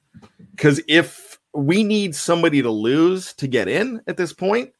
because 0.51 0.79
if 0.87 1.39
we 1.53 1.83
need 1.83 2.15
somebody 2.15 2.61
to 2.61 2.69
lose 2.69 3.33
to 3.33 3.47
get 3.47 3.67
in 3.67 4.01
at 4.07 4.17
this 4.17 4.31
point, 4.33 4.71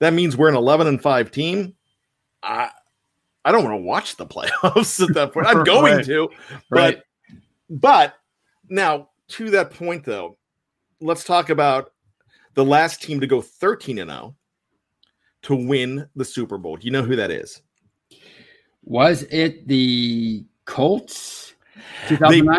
that 0.00 0.14
means 0.14 0.36
we're 0.36 0.48
an 0.48 0.54
11 0.56 0.86
and 0.86 1.00
5 1.02 1.30
team. 1.30 1.74
I 2.42 2.70
I 3.44 3.52
don't 3.52 3.62
want 3.64 3.74
to 3.74 3.82
watch 3.84 4.16
the 4.16 4.26
playoffs 4.26 5.06
at 5.06 5.14
that 5.14 5.32
point. 5.32 5.46
I'm 5.46 5.64
going 5.64 5.96
Right. 5.96 6.04
to, 6.06 6.28
Right. 6.70 6.96
but 7.70 7.80
but 7.80 8.14
now 8.68 9.10
to 9.28 9.50
that 9.50 9.70
point 9.70 10.04
though, 10.04 10.38
let's 11.00 11.24
talk 11.24 11.50
about 11.50 11.92
the 12.54 12.64
last 12.64 13.02
team 13.02 13.20
to 13.20 13.26
go 13.26 13.40
13 13.42 13.98
and 13.98 14.10
0 14.10 14.34
to 15.42 15.54
win 15.54 16.08
the 16.16 16.24
Super 16.24 16.56
Bowl. 16.56 16.76
Do 16.76 16.86
you 16.86 16.90
know 16.90 17.02
who 17.02 17.16
that 17.16 17.30
is? 17.30 17.60
Was 18.84 19.22
it 19.24 19.66
the 19.66 20.44
Colts? 20.66 21.54
They, 22.08 22.16
2009? 22.16 22.58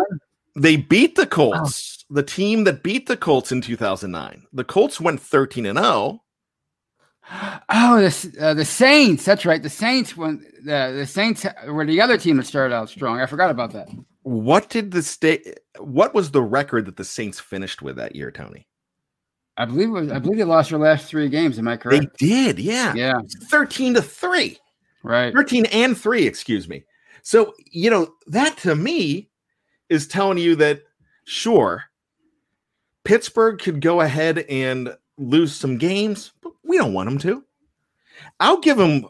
they 0.56 0.76
beat 0.76 1.14
the 1.14 1.26
Colts, 1.26 2.04
the 2.10 2.22
team 2.22 2.64
that 2.64 2.82
beat 2.82 3.06
the 3.06 3.16
Colts 3.16 3.52
in 3.52 3.60
2009. 3.60 4.46
The 4.52 4.64
Colts 4.64 5.00
went 5.00 5.20
13 5.20 5.66
and 5.66 5.78
0. 5.78 6.22
Oh, 7.68 8.00
the 8.00 8.36
uh, 8.40 8.54
the 8.54 8.64
Saints. 8.64 9.24
That's 9.24 9.44
right. 9.44 9.62
The 9.62 9.68
Saints 9.68 10.16
when 10.16 10.44
the 10.64 10.94
the 10.96 11.06
Saints 11.06 11.44
were 11.66 11.84
the 11.84 12.00
other 12.00 12.18
team 12.18 12.36
that 12.36 12.46
started 12.46 12.74
out 12.74 12.88
strong. 12.88 13.20
I 13.20 13.26
forgot 13.26 13.50
about 13.50 13.72
that. 13.72 13.88
What 14.22 14.68
did 14.68 14.92
the 14.92 15.02
state 15.02 15.58
what 15.78 16.14
was 16.14 16.30
the 16.30 16.42
record 16.42 16.86
that 16.86 16.96
the 16.96 17.04
Saints 17.04 17.40
finished 17.40 17.82
with 17.82 17.96
that 17.96 18.14
year, 18.14 18.30
Tony? 18.30 18.68
I 19.56 19.64
believe 19.64 19.90
was, 19.90 20.12
I 20.12 20.18
believe 20.18 20.38
they 20.38 20.44
lost 20.44 20.70
their 20.70 20.78
last 20.78 21.06
three 21.06 21.28
games. 21.28 21.58
Am 21.58 21.66
I 21.66 21.76
correct? 21.76 22.18
They 22.18 22.26
did, 22.26 22.58
yeah. 22.58 22.94
Yeah. 22.94 23.20
13 23.50 23.94
to 23.94 24.02
3. 24.02 24.58
Right. 25.06 25.32
13 25.32 25.66
and 25.66 25.96
3, 25.96 26.26
excuse 26.26 26.68
me. 26.68 26.84
So, 27.22 27.54
you 27.70 27.90
know, 27.90 28.14
that 28.26 28.56
to 28.58 28.74
me 28.74 29.30
is 29.88 30.06
telling 30.06 30.38
you 30.38 30.56
that 30.56 30.82
sure, 31.24 31.84
Pittsburgh 33.04 33.58
could 33.58 33.80
go 33.80 34.00
ahead 34.00 34.38
and 34.48 34.96
lose 35.16 35.54
some 35.54 35.78
games, 35.78 36.32
but 36.42 36.52
we 36.64 36.76
don't 36.76 36.92
want 36.92 37.08
them 37.08 37.18
to. 37.18 37.44
I'll 38.40 38.60
give 38.60 38.76
them 38.76 39.06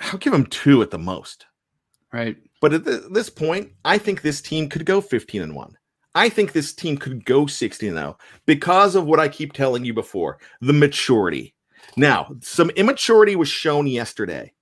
I'll 0.00 0.18
give 0.18 0.32
them 0.32 0.46
2 0.46 0.82
at 0.82 0.90
the 0.90 0.98
most. 0.98 1.46
Right. 2.12 2.36
But 2.60 2.74
at 2.74 2.84
th- 2.84 3.02
this 3.10 3.30
point, 3.30 3.72
I 3.84 3.98
think 3.98 4.22
this 4.22 4.40
team 4.40 4.68
could 4.68 4.84
go 4.84 5.00
15 5.00 5.42
and 5.42 5.54
1. 5.54 5.76
I 6.14 6.28
think 6.28 6.52
this 6.52 6.74
team 6.74 6.98
could 6.98 7.24
go 7.24 7.46
16 7.46 7.88
and 7.88 7.98
0 7.98 8.18
because 8.46 8.94
of 8.94 9.06
what 9.06 9.20
I 9.20 9.28
keep 9.28 9.52
telling 9.52 9.84
you 9.84 9.94
before 9.94 10.38
the 10.60 10.72
maturity. 10.72 11.54
Now, 11.96 12.34
some 12.40 12.70
immaturity 12.70 13.36
was 13.36 13.48
shown 13.48 13.86
yesterday, 13.86 14.52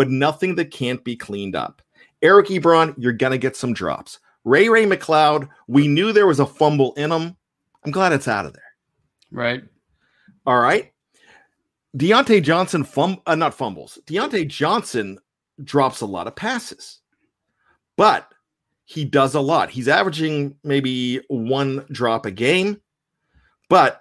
but 0.00 0.08
nothing 0.08 0.54
that 0.54 0.70
can't 0.70 1.04
be 1.04 1.14
cleaned 1.14 1.54
up. 1.54 1.82
Eric 2.22 2.46
Ebron, 2.46 2.94
you're 2.96 3.12
going 3.12 3.32
to 3.32 3.36
get 3.36 3.54
some 3.54 3.74
drops. 3.74 4.18
Ray 4.44 4.70
Ray 4.70 4.86
McCloud, 4.86 5.46
we 5.68 5.88
knew 5.88 6.10
there 6.10 6.26
was 6.26 6.40
a 6.40 6.46
fumble 6.46 6.94
in 6.94 7.12
him. 7.12 7.36
I'm 7.84 7.92
glad 7.92 8.14
it's 8.14 8.26
out 8.26 8.46
of 8.46 8.54
there. 8.54 8.62
Right. 9.30 9.62
All 10.46 10.58
right. 10.58 10.90
Diontae 11.98 12.42
Johnson, 12.42 12.82
fum- 12.82 13.20
uh, 13.26 13.34
not 13.34 13.52
fumbles. 13.52 13.98
Diontae 14.06 14.48
Johnson 14.48 15.18
drops 15.64 16.00
a 16.00 16.06
lot 16.06 16.26
of 16.26 16.34
passes, 16.34 17.00
but 17.98 18.32
he 18.86 19.04
does 19.04 19.34
a 19.34 19.40
lot. 19.42 19.68
He's 19.68 19.86
averaging 19.86 20.56
maybe 20.64 21.20
one 21.28 21.84
drop 21.92 22.24
a 22.24 22.30
game, 22.30 22.80
but 23.68 24.00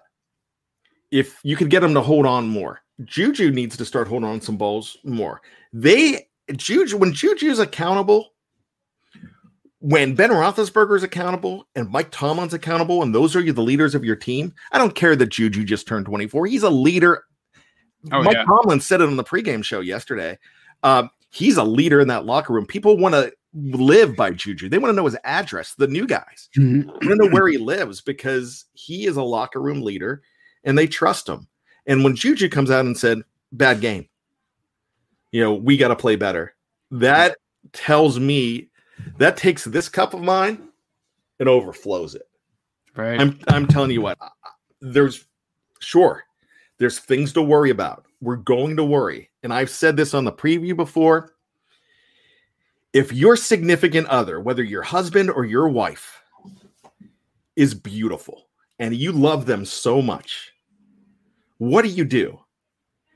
if 1.11 1.41
you 1.43 1.57
could 1.57 1.69
get 1.69 1.83
him 1.83 1.93
to 1.93 2.01
hold 2.01 2.25
on 2.25 2.47
more, 2.47 2.79
Juju 3.05 3.51
needs 3.51 3.77
to 3.77 3.85
start 3.85 4.07
holding 4.07 4.29
on 4.29 4.41
some 4.41 4.57
balls 4.57 4.97
more. 5.03 5.41
They 5.73 6.27
Juju 6.55 6.97
when 6.97 7.13
Juju's 7.13 7.59
accountable, 7.59 8.33
when 9.79 10.15
Ben 10.15 10.31
Roethlisberger 10.31 10.97
is 10.97 11.03
accountable 11.03 11.67
and 11.75 11.89
Mike 11.89 12.11
Tomlin's 12.11 12.53
accountable, 12.53 13.03
and 13.03 13.13
those 13.13 13.35
are 13.35 13.41
you 13.41 13.53
the 13.53 13.61
leaders 13.61 13.95
of 13.95 14.03
your 14.03 14.15
team. 14.15 14.53
I 14.71 14.77
don't 14.77 14.95
care 14.95 15.15
that 15.15 15.29
Juju 15.29 15.63
just 15.63 15.87
turned 15.87 16.05
24. 16.05 16.47
He's 16.47 16.63
a 16.63 16.69
leader. 16.69 17.23
Oh, 18.11 18.23
Mike 18.23 18.35
yeah. 18.35 18.45
Tomlin 18.45 18.79
said 18.79 19.01
it 19.01 19.07
on 19.07 19.17
the 19.17 19.23
pregame 19.23 19.63
show 19.63 19.79
yesterday. 19.79 20.37
Um, 20.83 21.09
he's 21.31 21.57
a 21.57 21.63
leader 21.63 21.99
in 21.99 22.07
that 22.07 22.25
locker 22.25 22.53
room. 22.53 22.65
People 22.65 22.97
want 22.97 23.13
to 23.13 23.31
live 23.53 24.15
by 24.15 24.31
Juju. 24.31 24.69
They 24.69 24.77
want 24.77 24.91
to 24.91 24.95
know 24.95 25.05
his 25.05 25.17
address, 25.23 25.75
the 25.75 25.87
new 25.87 26.05
guys. 26.05 26.49
Mhm. 26.57 26.87
I 26.87 26.91
want 26.91 27.01
to 27.03 27.15
know 27.15 27.29
where 27.29 27.47
he 27.47 27.57
lives 27.57 28.01
because 28.01 28.65
he 28.73 29.05
is 29.05 29.17
a 29.17 29.23
locker 29.23 29.61
room 29.61 29.81
leader 29.81 30.21
and 30.63 30.77
they 30.77 30.87
trust 30.87 31.27
him. 31.27 31.47
And 31.87 32.03
when 32.03 32.15
Juju 32.15 32.49
comes 32.49 32.69
out 32.69 32.85
and 32.85 32.97
said, 32.97 33.23
bad 33.51 33.81
game, 33.81 34.07
you 35.31 35.41
know, 35.41 35.53
we 35.53 35.77
got 35.77 35.89
to 35.89 35.95
play 35.95 36.15
better, 36.15 36.55
that 36.91 37.37
tells 37.73 38.19
me 38.19 38.69
that 39.17 39.37
takes 39.37 39.63
this 39.63 39.89
cup 39.89 40.13
of 40.13 40.21
mine 40.21 40.69
and 41.39 41.47
overflows 41.47 42.15
it. 42.15 42.27
Right. 42.95 43.19
I'm, 43.19 43.39
I'm 43.47 43.67
telling 43.67 43.91
you 43.91 44.01
what, 44.01 44.17
there's 44.81 45.25
sure 45.79 46.23
there's 46.79 46.99
things 46.99 47.33
to 47.33 47.41
worry 47.41 47.69
about. 47.69 48.05
We're 48.21 48.37
going 48.37 48.75
to 48.77 48.83
worry. 48.83 49.29
And 49.43 49.53
I've 49.53 49.69
said 49.69 49.95
this 49.95 50.13
on 50.13 50.25
the 50.25 50.31
preview 50.31 50.75
before. 50.75 51.35
If 52.91 53.13
your 53.13 53.35
significant 53.35 54.07
other, 54.07 54.39
whether 54.39 54.63
your 54.63 54.81
husband 54.81 55.29
or 55.29 55.45
your 55.45 55.69
wife, 55.69 56.23
is 57.55 57.73
beautiful 57.73 58.47
and 58.79 58.95
you 58.95 59.11
love 59.11 59.45
them 59.45 59.65
so 59.65 60.01
much, 60.01 60.53
what 61.57 61.83
do 61.83 61.89
you 61.89 62.05
do? 62.05 62.39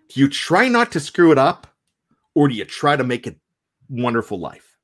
Do 0.09 0.19
you 0.19 0.29
try 0.29 0.67
not 0.67 0.91
to 0.91 0.99
screw 0.99 1.31
it 1.31 1.37
up 1.37 1.65
or 2.35 2.47
do 2.47 2.55
you 2.55 2.65
try 2.65 2.95
to 2.95 3.03
make 3.03 3.27
it 3.27 3.37
wonderful 3.89 4.39
life? 4.39 4.77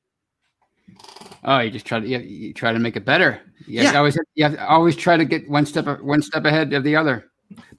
Oh, 1.43 1.59
you 1.59 1.71
just 1.71 1.85
try 1.85 1.99
to 1.99 2.07
you, 2.07 2.19
you 2.19 2.53
try 2.53 2.73
to 2.73 2.79
make 2.79 2.95
it 2.95 3.05
better. 3.05 3.41
You 3.65 3.83
Yeah. 3.83 3.97
always 3.97 4.17
you 4.35 4.43
have 4.43 4.53
to 4.53 4.67
always 4.67 4.95
try 4.95 5.17
to 5.17 5.25
get 5.25 5.49
one 5.49 5.65
step 5.65 6.01
one 6.01 6.21
step 6.21 6.45
ahead 6.45 6.73
of 6.73 6.83
the 6.83 6.95
other. 6.95 7.25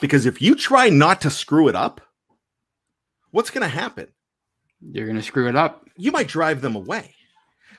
Because 0.00 0.26
if 0.26 0.40
you 0.42 0.54
try 0.54 0.88
not 0.88 1.20
to 1.22 1.30
screw 1.30 1.68
it 1.68 1.76
up, 1.76 2.00
what's 3.30 3.50
going 3.50 3.62
to 3.62 3.68
happen? 3.68 4.08
You're 4.80 5.06
going 5.06 5.16
to 5.16 5.22
screw 5.22 5.48
it 5.48 5.54
up. 5.56 5.86
You 5.96 6.10
might 6.10 6.26
drive 6.28 6.60
them 6.60 6.74
away. 6.74 7.14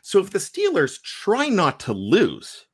So 0.01 0.19
if 0.19 0.29
the 0.29 0.39
Steelers 0.39 1.01
try 1.01 1.49
not 1.49 1.79
to 1.81 1.93
lose, 1.93 2.65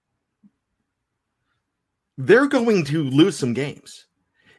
they're 2.18 2.48
going 2.48 2.86
to 2.86 3.04
lose 3.04 3.38
some 3.38 3.54
games. 3.54 4.06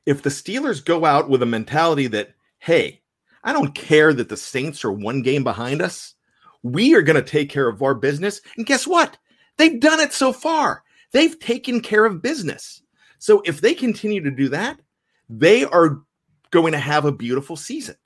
If 0.07 0.23
the 0.23 0.31
Steelers 0.31 0.85
go 0.85 1.05
out 1.05 1.29
with 1.29 1.43
a 1.43 1.47
mentality 1.47 2.07
that, 2.09 2.35
hey, 2.59 3.03
I 3.45 3.53
don't 3.53 3.75
care 3.75 4.13
that 4.13 4.29
the 4.29 4.37
Saints 4.37 4.85
are 4.85 4.93
one 4.93 5.23
game 5.23 5.45
behind 5.45 5.83
us, 5.83 6.15
we 6.63 6.95
are 6.95 7.03
going 7.03 7.23
to 7.23 7.31
take 7.31 7.51
care 7.51 7.69
of 7.69 7.83
our 7.83 7.95
business. 7.95 8.41
And 8.57 8.67
guess 8.67 8.87
what? 8.87 9.17
They've 9.57 9.81
done 9.81 10.01
it 10.01 10.13
so 10.13 10.33
far. 10.33 10.83
They've 11.13 11.39
taken 11.39 11.81
care 11.81 12.05
of 12.05 12.23
business. 12.23 12.83
So 13.19 13.43
if 13.45 13.61
they 13.61 13.75
continue 13.75 14.23
to 14.23 14.31
do 14.31 14.49
that, 14.51 14.81
they 15.29 15.65
are 15.65 16.03
going 16.51 16.73
to 16.73 16.79
have 16.79 17.05
a 17.05 17.13
beautiful 17.13 17.57
season. 17.57 17.97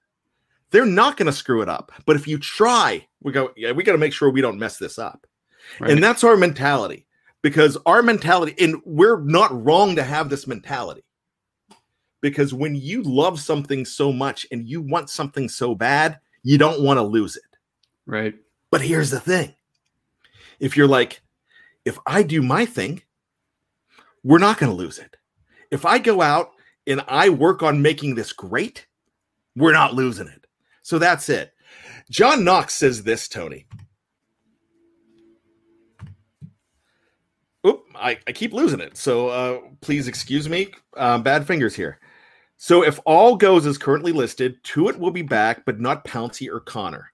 They're 0.71 0.87
not 0.87 1.17
going 1.17 1.27
to 1.27 1.33
screw 1.33 1.63
it 1.63 1.69
up. 1.69 1.93
But 2.07 2.17
if 2.17 2.27
you 2.27 2.39
try, 2.39 3.07
we 3.23 3.33
go, 3.33 3.51
yeah, 3.57 3.73
we 3.73 3.85
got 3.85 3.93
to 3.93 3.99
make 3.99 4.13
sure 4.13 4.31
we 4.31 4.41
don't 4.41 4.59
mess 4.59 4.79
this 4.79 4.99
up. 4.99 5.27
Right. 5.79 5.91
And 5.91 6.03
that's 6.03 6.25
our 6.25 6.37
mentality 6.37 7.07
because 7.43 7.77
our 7.85 8.03
mentality, 8.03 8.55
and 8.59 8.81
we're 8.85 9.21
not 9.21 9.65
wrong 9.65 9.97
to 9.97 10.03
have 10.03 10.31
this 10.31 10.47
mentality. 10.47 11.05
Because 12.23 12.55
when 12.55 12.75
you 12.75 13.03
love 13.03 13.39
something 13.39 13.85
so 13.85 14.11
much 14.13 14.47
and 14.51 14.67
you 14.67 14.81
want 14.81 15.11
something 15.11 15.49
so 15.49 15.75
bad, 15.75 16.19
you 16.43 16.57
don't 16.57 16.83
want 16.83 16.97
to 16.97 17.03
lose 17.03 17.37
it. 17.37 17.43
Right. 18.07 18.35
But 18.71 18.81
here's 18.81 19.11
the 19.11 19.21
thing 19.21 19.55
if 20.59 20.77
you're 20.77 20.89
like, 20.89 21.21
if 21.85 21.99
I 22.07 22.23
do 22.23 22.41
my 22.41 22.65
thing, 22.65 23.03
we're 24.23 24.39
not 24.39 24.59
going 24.59 24.71
to 24.71 24.77
lose 24.77 24.99
it. 24.99 25.17
If 25.71 25.85
I 25.85 25.99
go 25.99 26.23
out 26.23 26.53
and 26.87 27.03
I 27.09 27.29
work 27.29 27.63
on 27.63 27.83
making 27.83 28.15
this 28.15 28.33
great, 28.33 28.87
we're 29.57 29.73
not 29.73 29.95
losing 29.95 30.29
it. 30.29 30.47
So 30.83 30.99
that's 30.99 31.29
it. 31.29 31.53
John 32.11 32.45
Knox 32.45 32.75
says 32.75 33.03
this, 33.03 33.29
Tony. 33.29 33.67
Oop, 37.67 37.85
I, 37.95 38.19
I 38.27 38.33
keep 38.33 38.53
losing 38.53 38.81
it. 38.81 38.97
So 38.97 39.29
uh, 39.29 39.61
please 39.81 40.09
excuse 40.09 40.49
me. 40.49 40.73
Uh, 40.97 41.19
bad 41.19 41.47
fingers 41.47 41.75
here. 41.75 41.99
So 42.57 42.85
if 42.85 43.01
all 43.05 43.37
goes 43.37 43.67
as 43.67 43.79
currently 43.79 44.13
listed, 44.13 44.63
Tuitt 44.63 44.99
will 44.99 45.11
be 45.11 45.23
back, 45.23 45.65
but 45.65 45.81
not 45.81 46.05
Pouncey 46.05 46.49
or 46.49 46.61
Conner. 46.61 47.13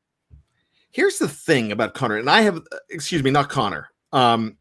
Here's 0.90 1.18
the 1.18 1.28
thing 1.28 1.72
about 1.72 1.94
Conner, 1.94 2.16
and 2.16 2.30
I 2.30 2.42
have, 2.42 2.60
excuse 2.90 3.22
me, 3.22 3.30
not 3.30 3.48
Conner. 3.48 3.88
Um, 4.12 4.56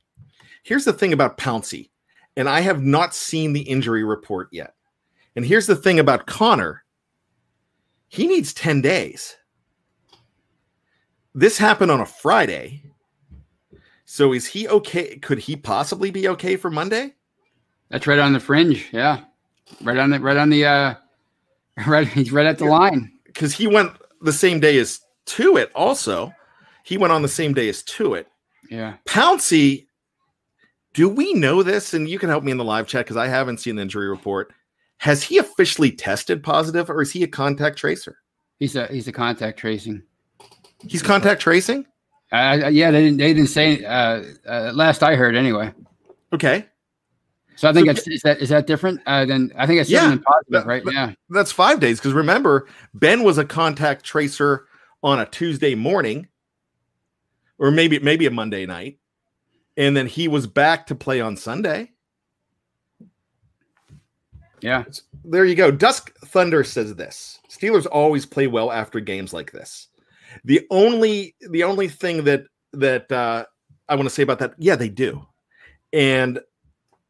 here's 0.64 0.86
the 0.86 0.94
thing 0.94 1.14
about 1.14 1.38
Pouncey, 1.38 1.90
and 2.36 2.48
I 2.48 2.62
have 2.62 2.82
not 2.82 3.14
seen 3.14 3.54
the 3.54 3.62
injury 3.62 4.04
report 4.04 4.50
yet. 4.52 4.74
And 5.36 5.46
here's 5.46 5.68
the 5.68 5.76
thing 5.76 6.00
about 6.00 6.26
Conner 6.26 6.84
he 8.08 8.28
needs 8.28 8.54
10 8.54 8.82
days. 8.82 9.36
This 11.34 11.58
happened 11.58 11.92
on 11.92 12.02
a 12.02 12.06
Friday. 12.06 12.84
So 14.06 14.34
is 14.34 14.48
he 14.48 14.68
okay? 14.68 15.18
Could 15.18 15.40
he 15.40 15.56
possibly 15.56 16.10
be 16.10 16.30
okay 16.30 16.56
for 16.56 16.70
Monday? 16.70 17.16
That's 17.90 18.08
right 18.08 18.20
on 18.20 18.34
the 18.34 18.40
fringe. 18.40 18.88
Yeah. 18.92 19.26
Right 19.82 19.98
on 19.98 20.10
the 20.10 20.20
right 20.20 20.38
on 20.38 20.50
the 20.50 20.66
uh 20.66 20.94
right 21.88 22.08
he's 22.08 22.32
right 22.32 22.46
at 22.46 22.58
the 22.58 22.66
line. 22.66 23.12
Because 23.26 23.54
he 23.54 23.68
went 23.68 23.92
the 24.22 24.34
same 24.34 24.60
day 24.60 24.78
as 24.78 25.02
Tuitt. 25.26 25.70
also. 25.76 26.34
He 26.84 26.98
went 26.98 27.14
on 27.14 27.22
the 27.22 27.28
same 27.28 27.54
day 27.54 27.70
as 27.70 27.84
Tuitt. 27.84 28.26
Yeah. 28.70 28.96
Pouncey. 29.06 29.88
do 30.94 31.10
we 31.10 31.34
know 31.34 31.64
this? 31.64 31.94
And 31.94 32.10
you 32.10 32.18
can 32.18 32.30
help 32.30 32.44
me 32.44 32.52
in 32.52 32.58
the 32.58 32.64
live 32.64 32.88
chat 32.88 33.06
because 33.06 33.18
I 33.18 33.28
haven't 33.28 33.60
seen 33.60 33.76
the 33.76 33.82
injury 33.82 34.08
report. 34.08 34.54
Has 34.98 35.22
he 35.22 35.38
officially 35.38 35.92
tested 35.92 36.44
positive 36.44 36.90
or 36.90 37.02
is 37.02 37.12
he 37.12 37.24
a 37.24 37.28
contact 37.28 37.78
tracer? 37.78 38.18
He's 38.58 38.76
a 38.76 38.88
he's 38.88 39.08
a 39.08 39.12
contact 39.12 39.60
tracing. 39.60 40.02
He's 40.82 41.04
contact 41.04 41.42
tracing? 41.42 41.86
Uh, 42.32 42.70
yeah, 42.72 42.92
they 42.92 43.04
didn't 43.04 43.18
they 43.18 43.34
didn't 43.34 43.50
say 43.50 43.84
uh, 43.86 44.24
uh, 44.48 44.72
last 44.74 45.04
I 45.04 45.16
heard 45.16 45.36
anyway. 45.36 45.74
Okay. 46.34 46.66
So 47.58 47.68
I 47.68 47.74
think 47.74 47.88
so, 47.88 47.94
that's 47.94 48.08
is 48.08 48.22
that 48.22 48.40
is 48.40 48.50
that 48.50 48.68
different 48.68 49.02
uh, 49.08 49.26
than 49.26 49.52
I 49.58 49.66
think 49.66 49.82
it's 49.82 49.90
yeah, 49.90 50.16
positive, 50.16 50.52
that, 50.52 50.66
right? 50.68 50.84
yeah, 50.86 51.14
that's 51.30 51.52
five 51.52 51.80
days 51.80 52.00
because 52.00 52.14
remember 52.14 52.68
Ben 52.94 53.24
was 53.24 53.40
a 53.40 53.46
contact 53.46 54.06
tracer 54.06 54.68
on 55.02 55.20
a 55.20 55.26
Tuesday 55.26 55.74
morning, 55.74 56.28
or 57.58 57.72
maybe 57.72 57.98
maybe 57.98 58.28
a 58.28 58.32
Monday 58.32 58.68
night, 58.68 59.00
and 59.76 59.98
then 59.98 60.06
he 60.06 60.28
was 60.28 60.46
back 60.46 60.86
to 60.88 60.96
play 60.96 61.20
on 61.20 61.36
Sunday. 61.36 61.90
Yeah. 64.62 64.84
There 65.24 65.46
you 65.46 65.56
go. 65.56 65.72
Dusk 65.72 66.16
Thunder 66.26 66.64
says 66.64 66.94
this. 66.96 67.40
Steelers 67.50 67.88
always 67.92 68.26
play 68.26 68.48
well 68.48 68.72
after 68.72 69.00
games 69.00 69.34
like 69.34 69.52
this. 69.52 69.88
The 70.44 70.66
only 70.70 71.36
the 71.50 71.64
only 71.64 71.88
thing 71.88 72.24
that 72.26 72.46
that 72.74 73.12
uh, 73.12 73.46
I 73.90 73.96
want 73.96 74.08
to 74.08 74.14
say 74.14 74.22
about 74.22 74.40
that, 74.40 74.54
yeah, 74.60 74.76
they 74.76 74.90
do. 74.90 75.26
And 75.92 76.40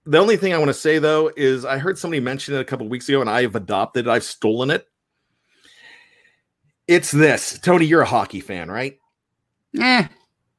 the 0.08 0.18
only 0.18 0.38
thing 0.38 0.54
I 0.54 0.58
want 0.58 0.70
to 0.70 0.74
say 0.74 1.00
though 1.00 1.32
is 1.36 1.66
I 1.66 1.78
heard 1.78 1.98
somebody 1.98 2.20
mention 2.20 2.56
it 2.56 2.60
a 2.60 2.66
couple 2.66 2.88
weeks 2.88 3.08
ago, 3.10 3.22
and 3.22 3.30
I've 3.30 3.56
adopted, 3.56 4.08
I've 4.08 4.24
stolen 4.24 4.70
it. 4.70 4.88
It's 6.88 7.12
this, 7.12 7.60
Tony. 7.60 7.86
You're 7.86 8.02
a 8.02 8.06
hockey 8.06 8.40
fan, 8.40 8.72
right? 8.72 8.98
Yeah, 9.74 10.08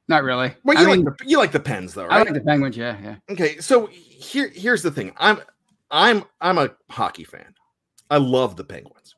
not 0.08 0.24
really. 0.24 0.54
Well, 0.62 0.76
you 0.76 0.84
I 0.84 0.90
like 0.90 0.96
mean, 0.98 1.04
the 1.06 1.16
you 1.26 1.38
like 1.38 1.52
the 1.52 1.60
Pens 1.60 1.94
though, 1.94 2.04
right? 2.04 2.12
I 2.12 2.22
like 2.22 2.34
the 2.34 2.40
Penguins. 2.42 2.76
Yeah, 2.76 2.96
yeah. 3.02 3.16
Okay, 3.30 3.58
so 3.58 3.86
here 3.86 4.48
here's 4.48 4.82
the 4.82 4.90
thing. 4.90 5.14
I'm 5.16 5.40
I'm 5.90 6.24
I'm 6.42 6.58
a 6.58 6.70
hockey 6.90 7.24
fan. 7.24 7.54
I 8.10 8.18
love 8.18 8.56
the 8.56 8.64
Penguins. 8.64 9.14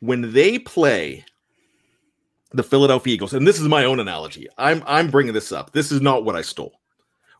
When 0.00 0.32
they 0.32 0.58
play 0.58 1.24
the 2.52 2.64
Philadelphia 2.64 3.14
Eagles, 3.14 3.34
and 3.34 3.46
this 3.46 3.60
is 3.60 3.68
my 3.68 3.84
own 3.84 4.00
analogy. 4.00 4.48
I'm 4.58 4.82
I'm 4.86 5.10
bringing 5.10 5.32
this 5.32 5.52
up. 5.52 5.72
This 5.72 5.92
is 5.92 6.00
not 6.00 6.24
what 6.24 6.34
I 6.34 6.42
stole. 6.42 6.80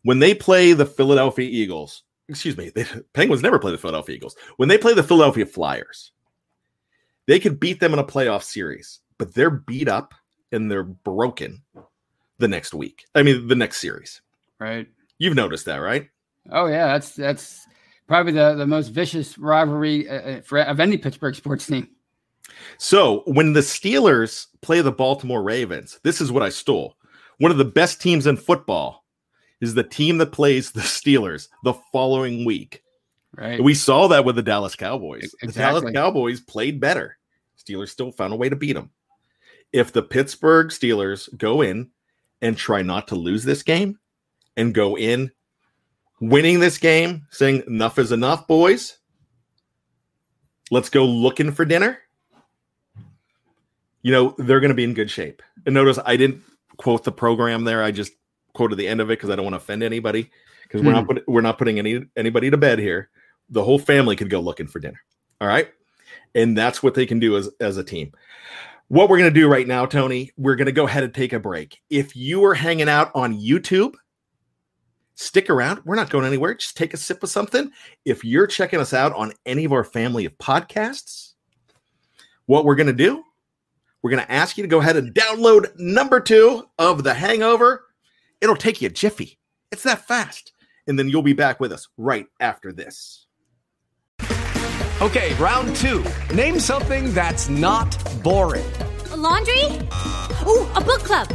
When 0.04 0.18
they 0.18 0.34
play 0.34 0.72
the 0.72 0.86
Philadelphia 0.86 1.48
Eagles, 1.50 2.04
excuse 2.28 2.56
me, 2.56 2.70
the 2.74 3.04
Penguins 3.12 3.42
never 3.42 3.58
play 3.58 3.72
the 3.72 3.78
Philadelphia 3.78 4.14
Eagles. 4.16 4.36
When 4.56 4.68
they 4.68 4.78
play 4.78 4.94
the 4.94 5.02
Philadelphia 5.02 5.46
Flyers, 5.46 6.12
they 7.26 7.40
could 7.40 7.58
beat 7.58 7.80
them 7.80 7.92
in 7.92 7.98
a 7.98 8.04
playoff 8.04 8.42
series, 8.42 9.00
but 9.18 9.34
they're 9.34 9.50
beat 9.50 9.88
up 9.88 10.14
and 10.52 10.70
they're 10.70 10.84
broken 10.84 11.62
the 12.38 12.48
next 12.48 12.74
week. 12.74 13.06
I 13.14 13.22
mean, 13.22 13.48
the 13.48 13.54
next 13.54 13.80
series. 13.80 14.20
Right. 14.58 14.86
You've 15.18 15.34
noticed 15.34 15.66
that, 15.66 15.76
right? 15.76 16.08
Oh 16.50 16.66
yeah, 16.66 16.86
that's 16.88 17.14
that's 17.14 17.66
probably 18.06 18.32
the, 18.32 18.54
the 18.54 18.66
most 18.66 18.88
vicious 18.88 19.38
rivalry 19.38 20.08
uh, 20.08 20.14
uh, 20.14 20.40
for, 20.42 20.58
of 20.60 20.80
any 20.80 20.98
Pittsburgh 20.98 21.34
sports 21.34 21.66
team. 21.66 21.88
So 22.76 23.22
when 23.26 23.54
the 23.54 23.60
Steelers 23.60 24.48
play 24.60 24.82
the 24.82 24.92
Baltimore 24.92 25.42
Ravens, 25.42 25.98
this 26.02 26.20
is 26.20 26.30
what 26.30 26.42
I 26.42 26.50
stole. 26.50 26.96
One 27.38 27.50
of 27.50 27.56
the 27.56 27.64
best 27.64 28.02
teams 28.02 28.26
in 28.26 28.36
football 28.36 29.03
is 29.60 29.74
the 29.74 29.84
team 29.84 30.18
that 30.18 30.32
plays 30.32 30.72
the 30.72 30.80
Steelers 30.80 31.48
the 31.62 31.74
following 31.92 32.44
week. 32.44 32.82
Right. 33.36 33.62
We 33.62 33.74
saw 33.74 34.08
that 34.08 34.24
with 34.24 34.36
the 34.36 34.42
Dallas 34.42 34.76
Cowboys. 34.76 35.34
Exactly. 35.42 35.46
The 35.46 35.58
Dallas 35.58 35.92
Cowboys 35.92 36.40
played 36.40 36.80
better. 36.80 37.16
Steelers 37.58 37.88
still 37.88 38.12
found 38.12 38.32
a 38.32 38.36
way 38.36 38.48
to 38.48 38.56
beat 38.56 38.74
them. 38.74 38.90
If 39.72 39.92
the 39.92 40.02
Pittsburgh 40.02 40.68
Steelers 40.68 41.34
go 41.36 41.62
in 41.62 41.90
and 42.42 42.56
try 42.56 42.82
not 42.82 43.08
to 43.08 43.16
lose 43.16 43.42
this 43.42 43.62
game 43.62 43.98
and 44.56 44.74
go 44.74 44.96
in 44.96 45.32
winning 46.20 46.60
this 46.60 46.78
game, 46.78 47.26
saying 47.30 47.64
enough 47.66 47.98
is 47.98 48.12
enough, 48.12 48.46
boys. 48.46 48.98
Let's 50.70 50.88
go 50.88 51.04
looking 51.04 51.52
for 51.52 51.64
dinner. 51.64 51.98
You 54.02 54.12
know, 54.12 54.34
they're 54.38 54.60
going 54.60 54.70
to 54.70 54.74
be 54.74 54.84
in 54.84 54.94
good 54.94 55.10
shape. 55.10 55.42
And 55.66 55.74
notice 55.74 55.98
I 56.04 56.16
didn't 56.16 56.42
quote 56.76 57.04
the 57.04 57.12
program 57.12 57.64
there. 57.64 57.82
I 57.82 57.90
just 57.90 58.12
quoted 58.54 58.76
the 58.76 58.88
end 58.88 59.00
of 59.00 59.10
it 59.10 59.18
because 59.18 59.30
I 59.30 59.36
don't 59.36 59.44
want 59.44 59.54
to 59.54 59.58
offend 59.58 59.82
anybody 59.82 60.30
because 60.62 60.82
we're 60.82 60.92
not 60.92 61.04
hmm. 61.04 61.14
put, 61.14 61.28
we're 61.28 61.40
not 61.40 61.58
putting 61.58 61.78
any 61.78 62.04
anybody 62.16 62.50
to 62.50 62.56
bed 62.56 62.78
here. 62.78 63.10
The 63.50 63.62
whole 63.62 63.78
family 63.78 64.16
could 64.16 64.30
go 64.30 64.40
looking 64.40 64.66
for 64.66 64.80
dinner. 64.80 65.00
All 65.40 65.48
right? 65.48 65.68
And 66.34 66.56
that's 66.56 66.82
what 66.82 66.94
they 66.94 67.06
can 67.06 67.18
do 67.18 67.36
as 67.36 67.50
as 67.60 67.76
a 67.76 67.84
team. 67.84 68.12
What 68.88 69.08
we're 69.08 69.18
going 69.18 69.32
to 69.32 69.40
do 69.40 69.48
right 69.48 69.66
now, 69.66 69.86
Tony, 69.86 70.30
we're 70.36 70.56
going 70.56 70.66
to 70.66 70.72
go 70.72 70.86
ahead 70.86 71.04
and 71.04 71.14
take 71.14 71.32
a 71.32 71.38
break. 71.38 71.80
If 71.90 72.14
you 72.14 72.44
are 72.44 72.54
hanging 72.54 72.88
out 72.88 73.10
on 73.14 73.38
YouTube, 73.38 73.94
stick 75.14 75.48
around. 75.48 75.80
We're 75.84 75.94
not 75.94 76.10
going 76.10 76.26
anywhere. 76.26 76.54
Just 76.54 76.76
take 76.76 76.92
a 76.92 76.98
sip 76.98 77.22
of 77.22 77.30
something. 77.30 77.70
If 78.04 78.24
you're 78.24 78.46
checking 78.46 78.80
us 78.80 78.92
out 78.92 79.14
on 79.14 79.32
any 79.46 79.64
of 79.64 79.72
our 79.72 79.84
family 79.84 80.26
of 80.26 80.36
podcasts, 80.38 81.32
what 82.46 82.64
we're 82.64 82.74
going 82.74 82.88
to 82.88 82.92
do, 82.92 83.22
we're 84.02 84.10
going 84.10 84.24
to 84.24 84.32
ask 84.32 84.58
you 84.58 84.62
to 84.62 84.68
go 84.68 84.80
ahead 84.80 84.96
and 84.96 85.14
download 85.14 85.70
number 85.78 86.20
two 86.20 86.68
of 86.78 87.04
The 87.04 87.14
Hangover. 87.14 87.83
It'll 88.44 88.54
take 88.56 88.82
you 88.82 88.88
a 88.88 88.90
jiffy. 88.90 89.38
It's 89.72 89.84
that 89.84 90.06
fast. 90.06 90.52
And 90.86 90.98
then 90.98 91.08
you'll 91.08 91.22
be 91.22 91.32
back 91.32 91.60
with 91.60 91.72
us 91.72 91.88
right 91.96 92.26
after 92.38 92.74
this. 92.74 93.26
Okay, 95.00 95.32
round 95.36 95.74
two. 95.76 96.04
Name 96.34 96.60
something 96.60 97.14
that's 97.14 97.48
not 97.48 97.90
boring. 98.22 98.70
A 99.12 99.16
laundry? 99.16 99.64
Ooh, 100.46 100.70
a 100.74 100.80
book 100.80 101.02
club. 101.04 101.28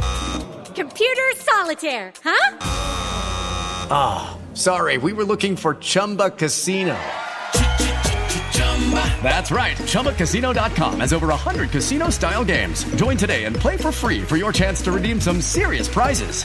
Computer 0.76 1.28
solitaire, 1.34 2.12
huh? 2.22 2.58
Ah, 3.90 4.38
oh, 4.38 4.54
sorry, 4.54 4.96
we 4.98 5.12
were 5.12 5.24
looking 5.24 5.56
for 5.56 5.74
Chumba 5.74 6.30
Casino. 6.30 6.96
That's 9.22 9.50
right. 9.50 9.76
ChumbaCasino.com 9.76 11.00
has 11.00 11.12
over 11.12 11.28
100 11.28 11.70
casino 11.70 12.10
style 12.10 12.44
games. 12.44 12.84
Join 12.96 13.16
today 13.16 13.44
and 13.44 13.54
play 13.54 13.76
for 13.76 13.92
free 13.92 14.22
for 14.22 14.36
your 14.36 14.52
chance 14.52 14.82
to 14.82 14.92
redeem 14.92 15.20
some 15.20 15.40
serious 15.40 15.86
prizes. 15.86 16.44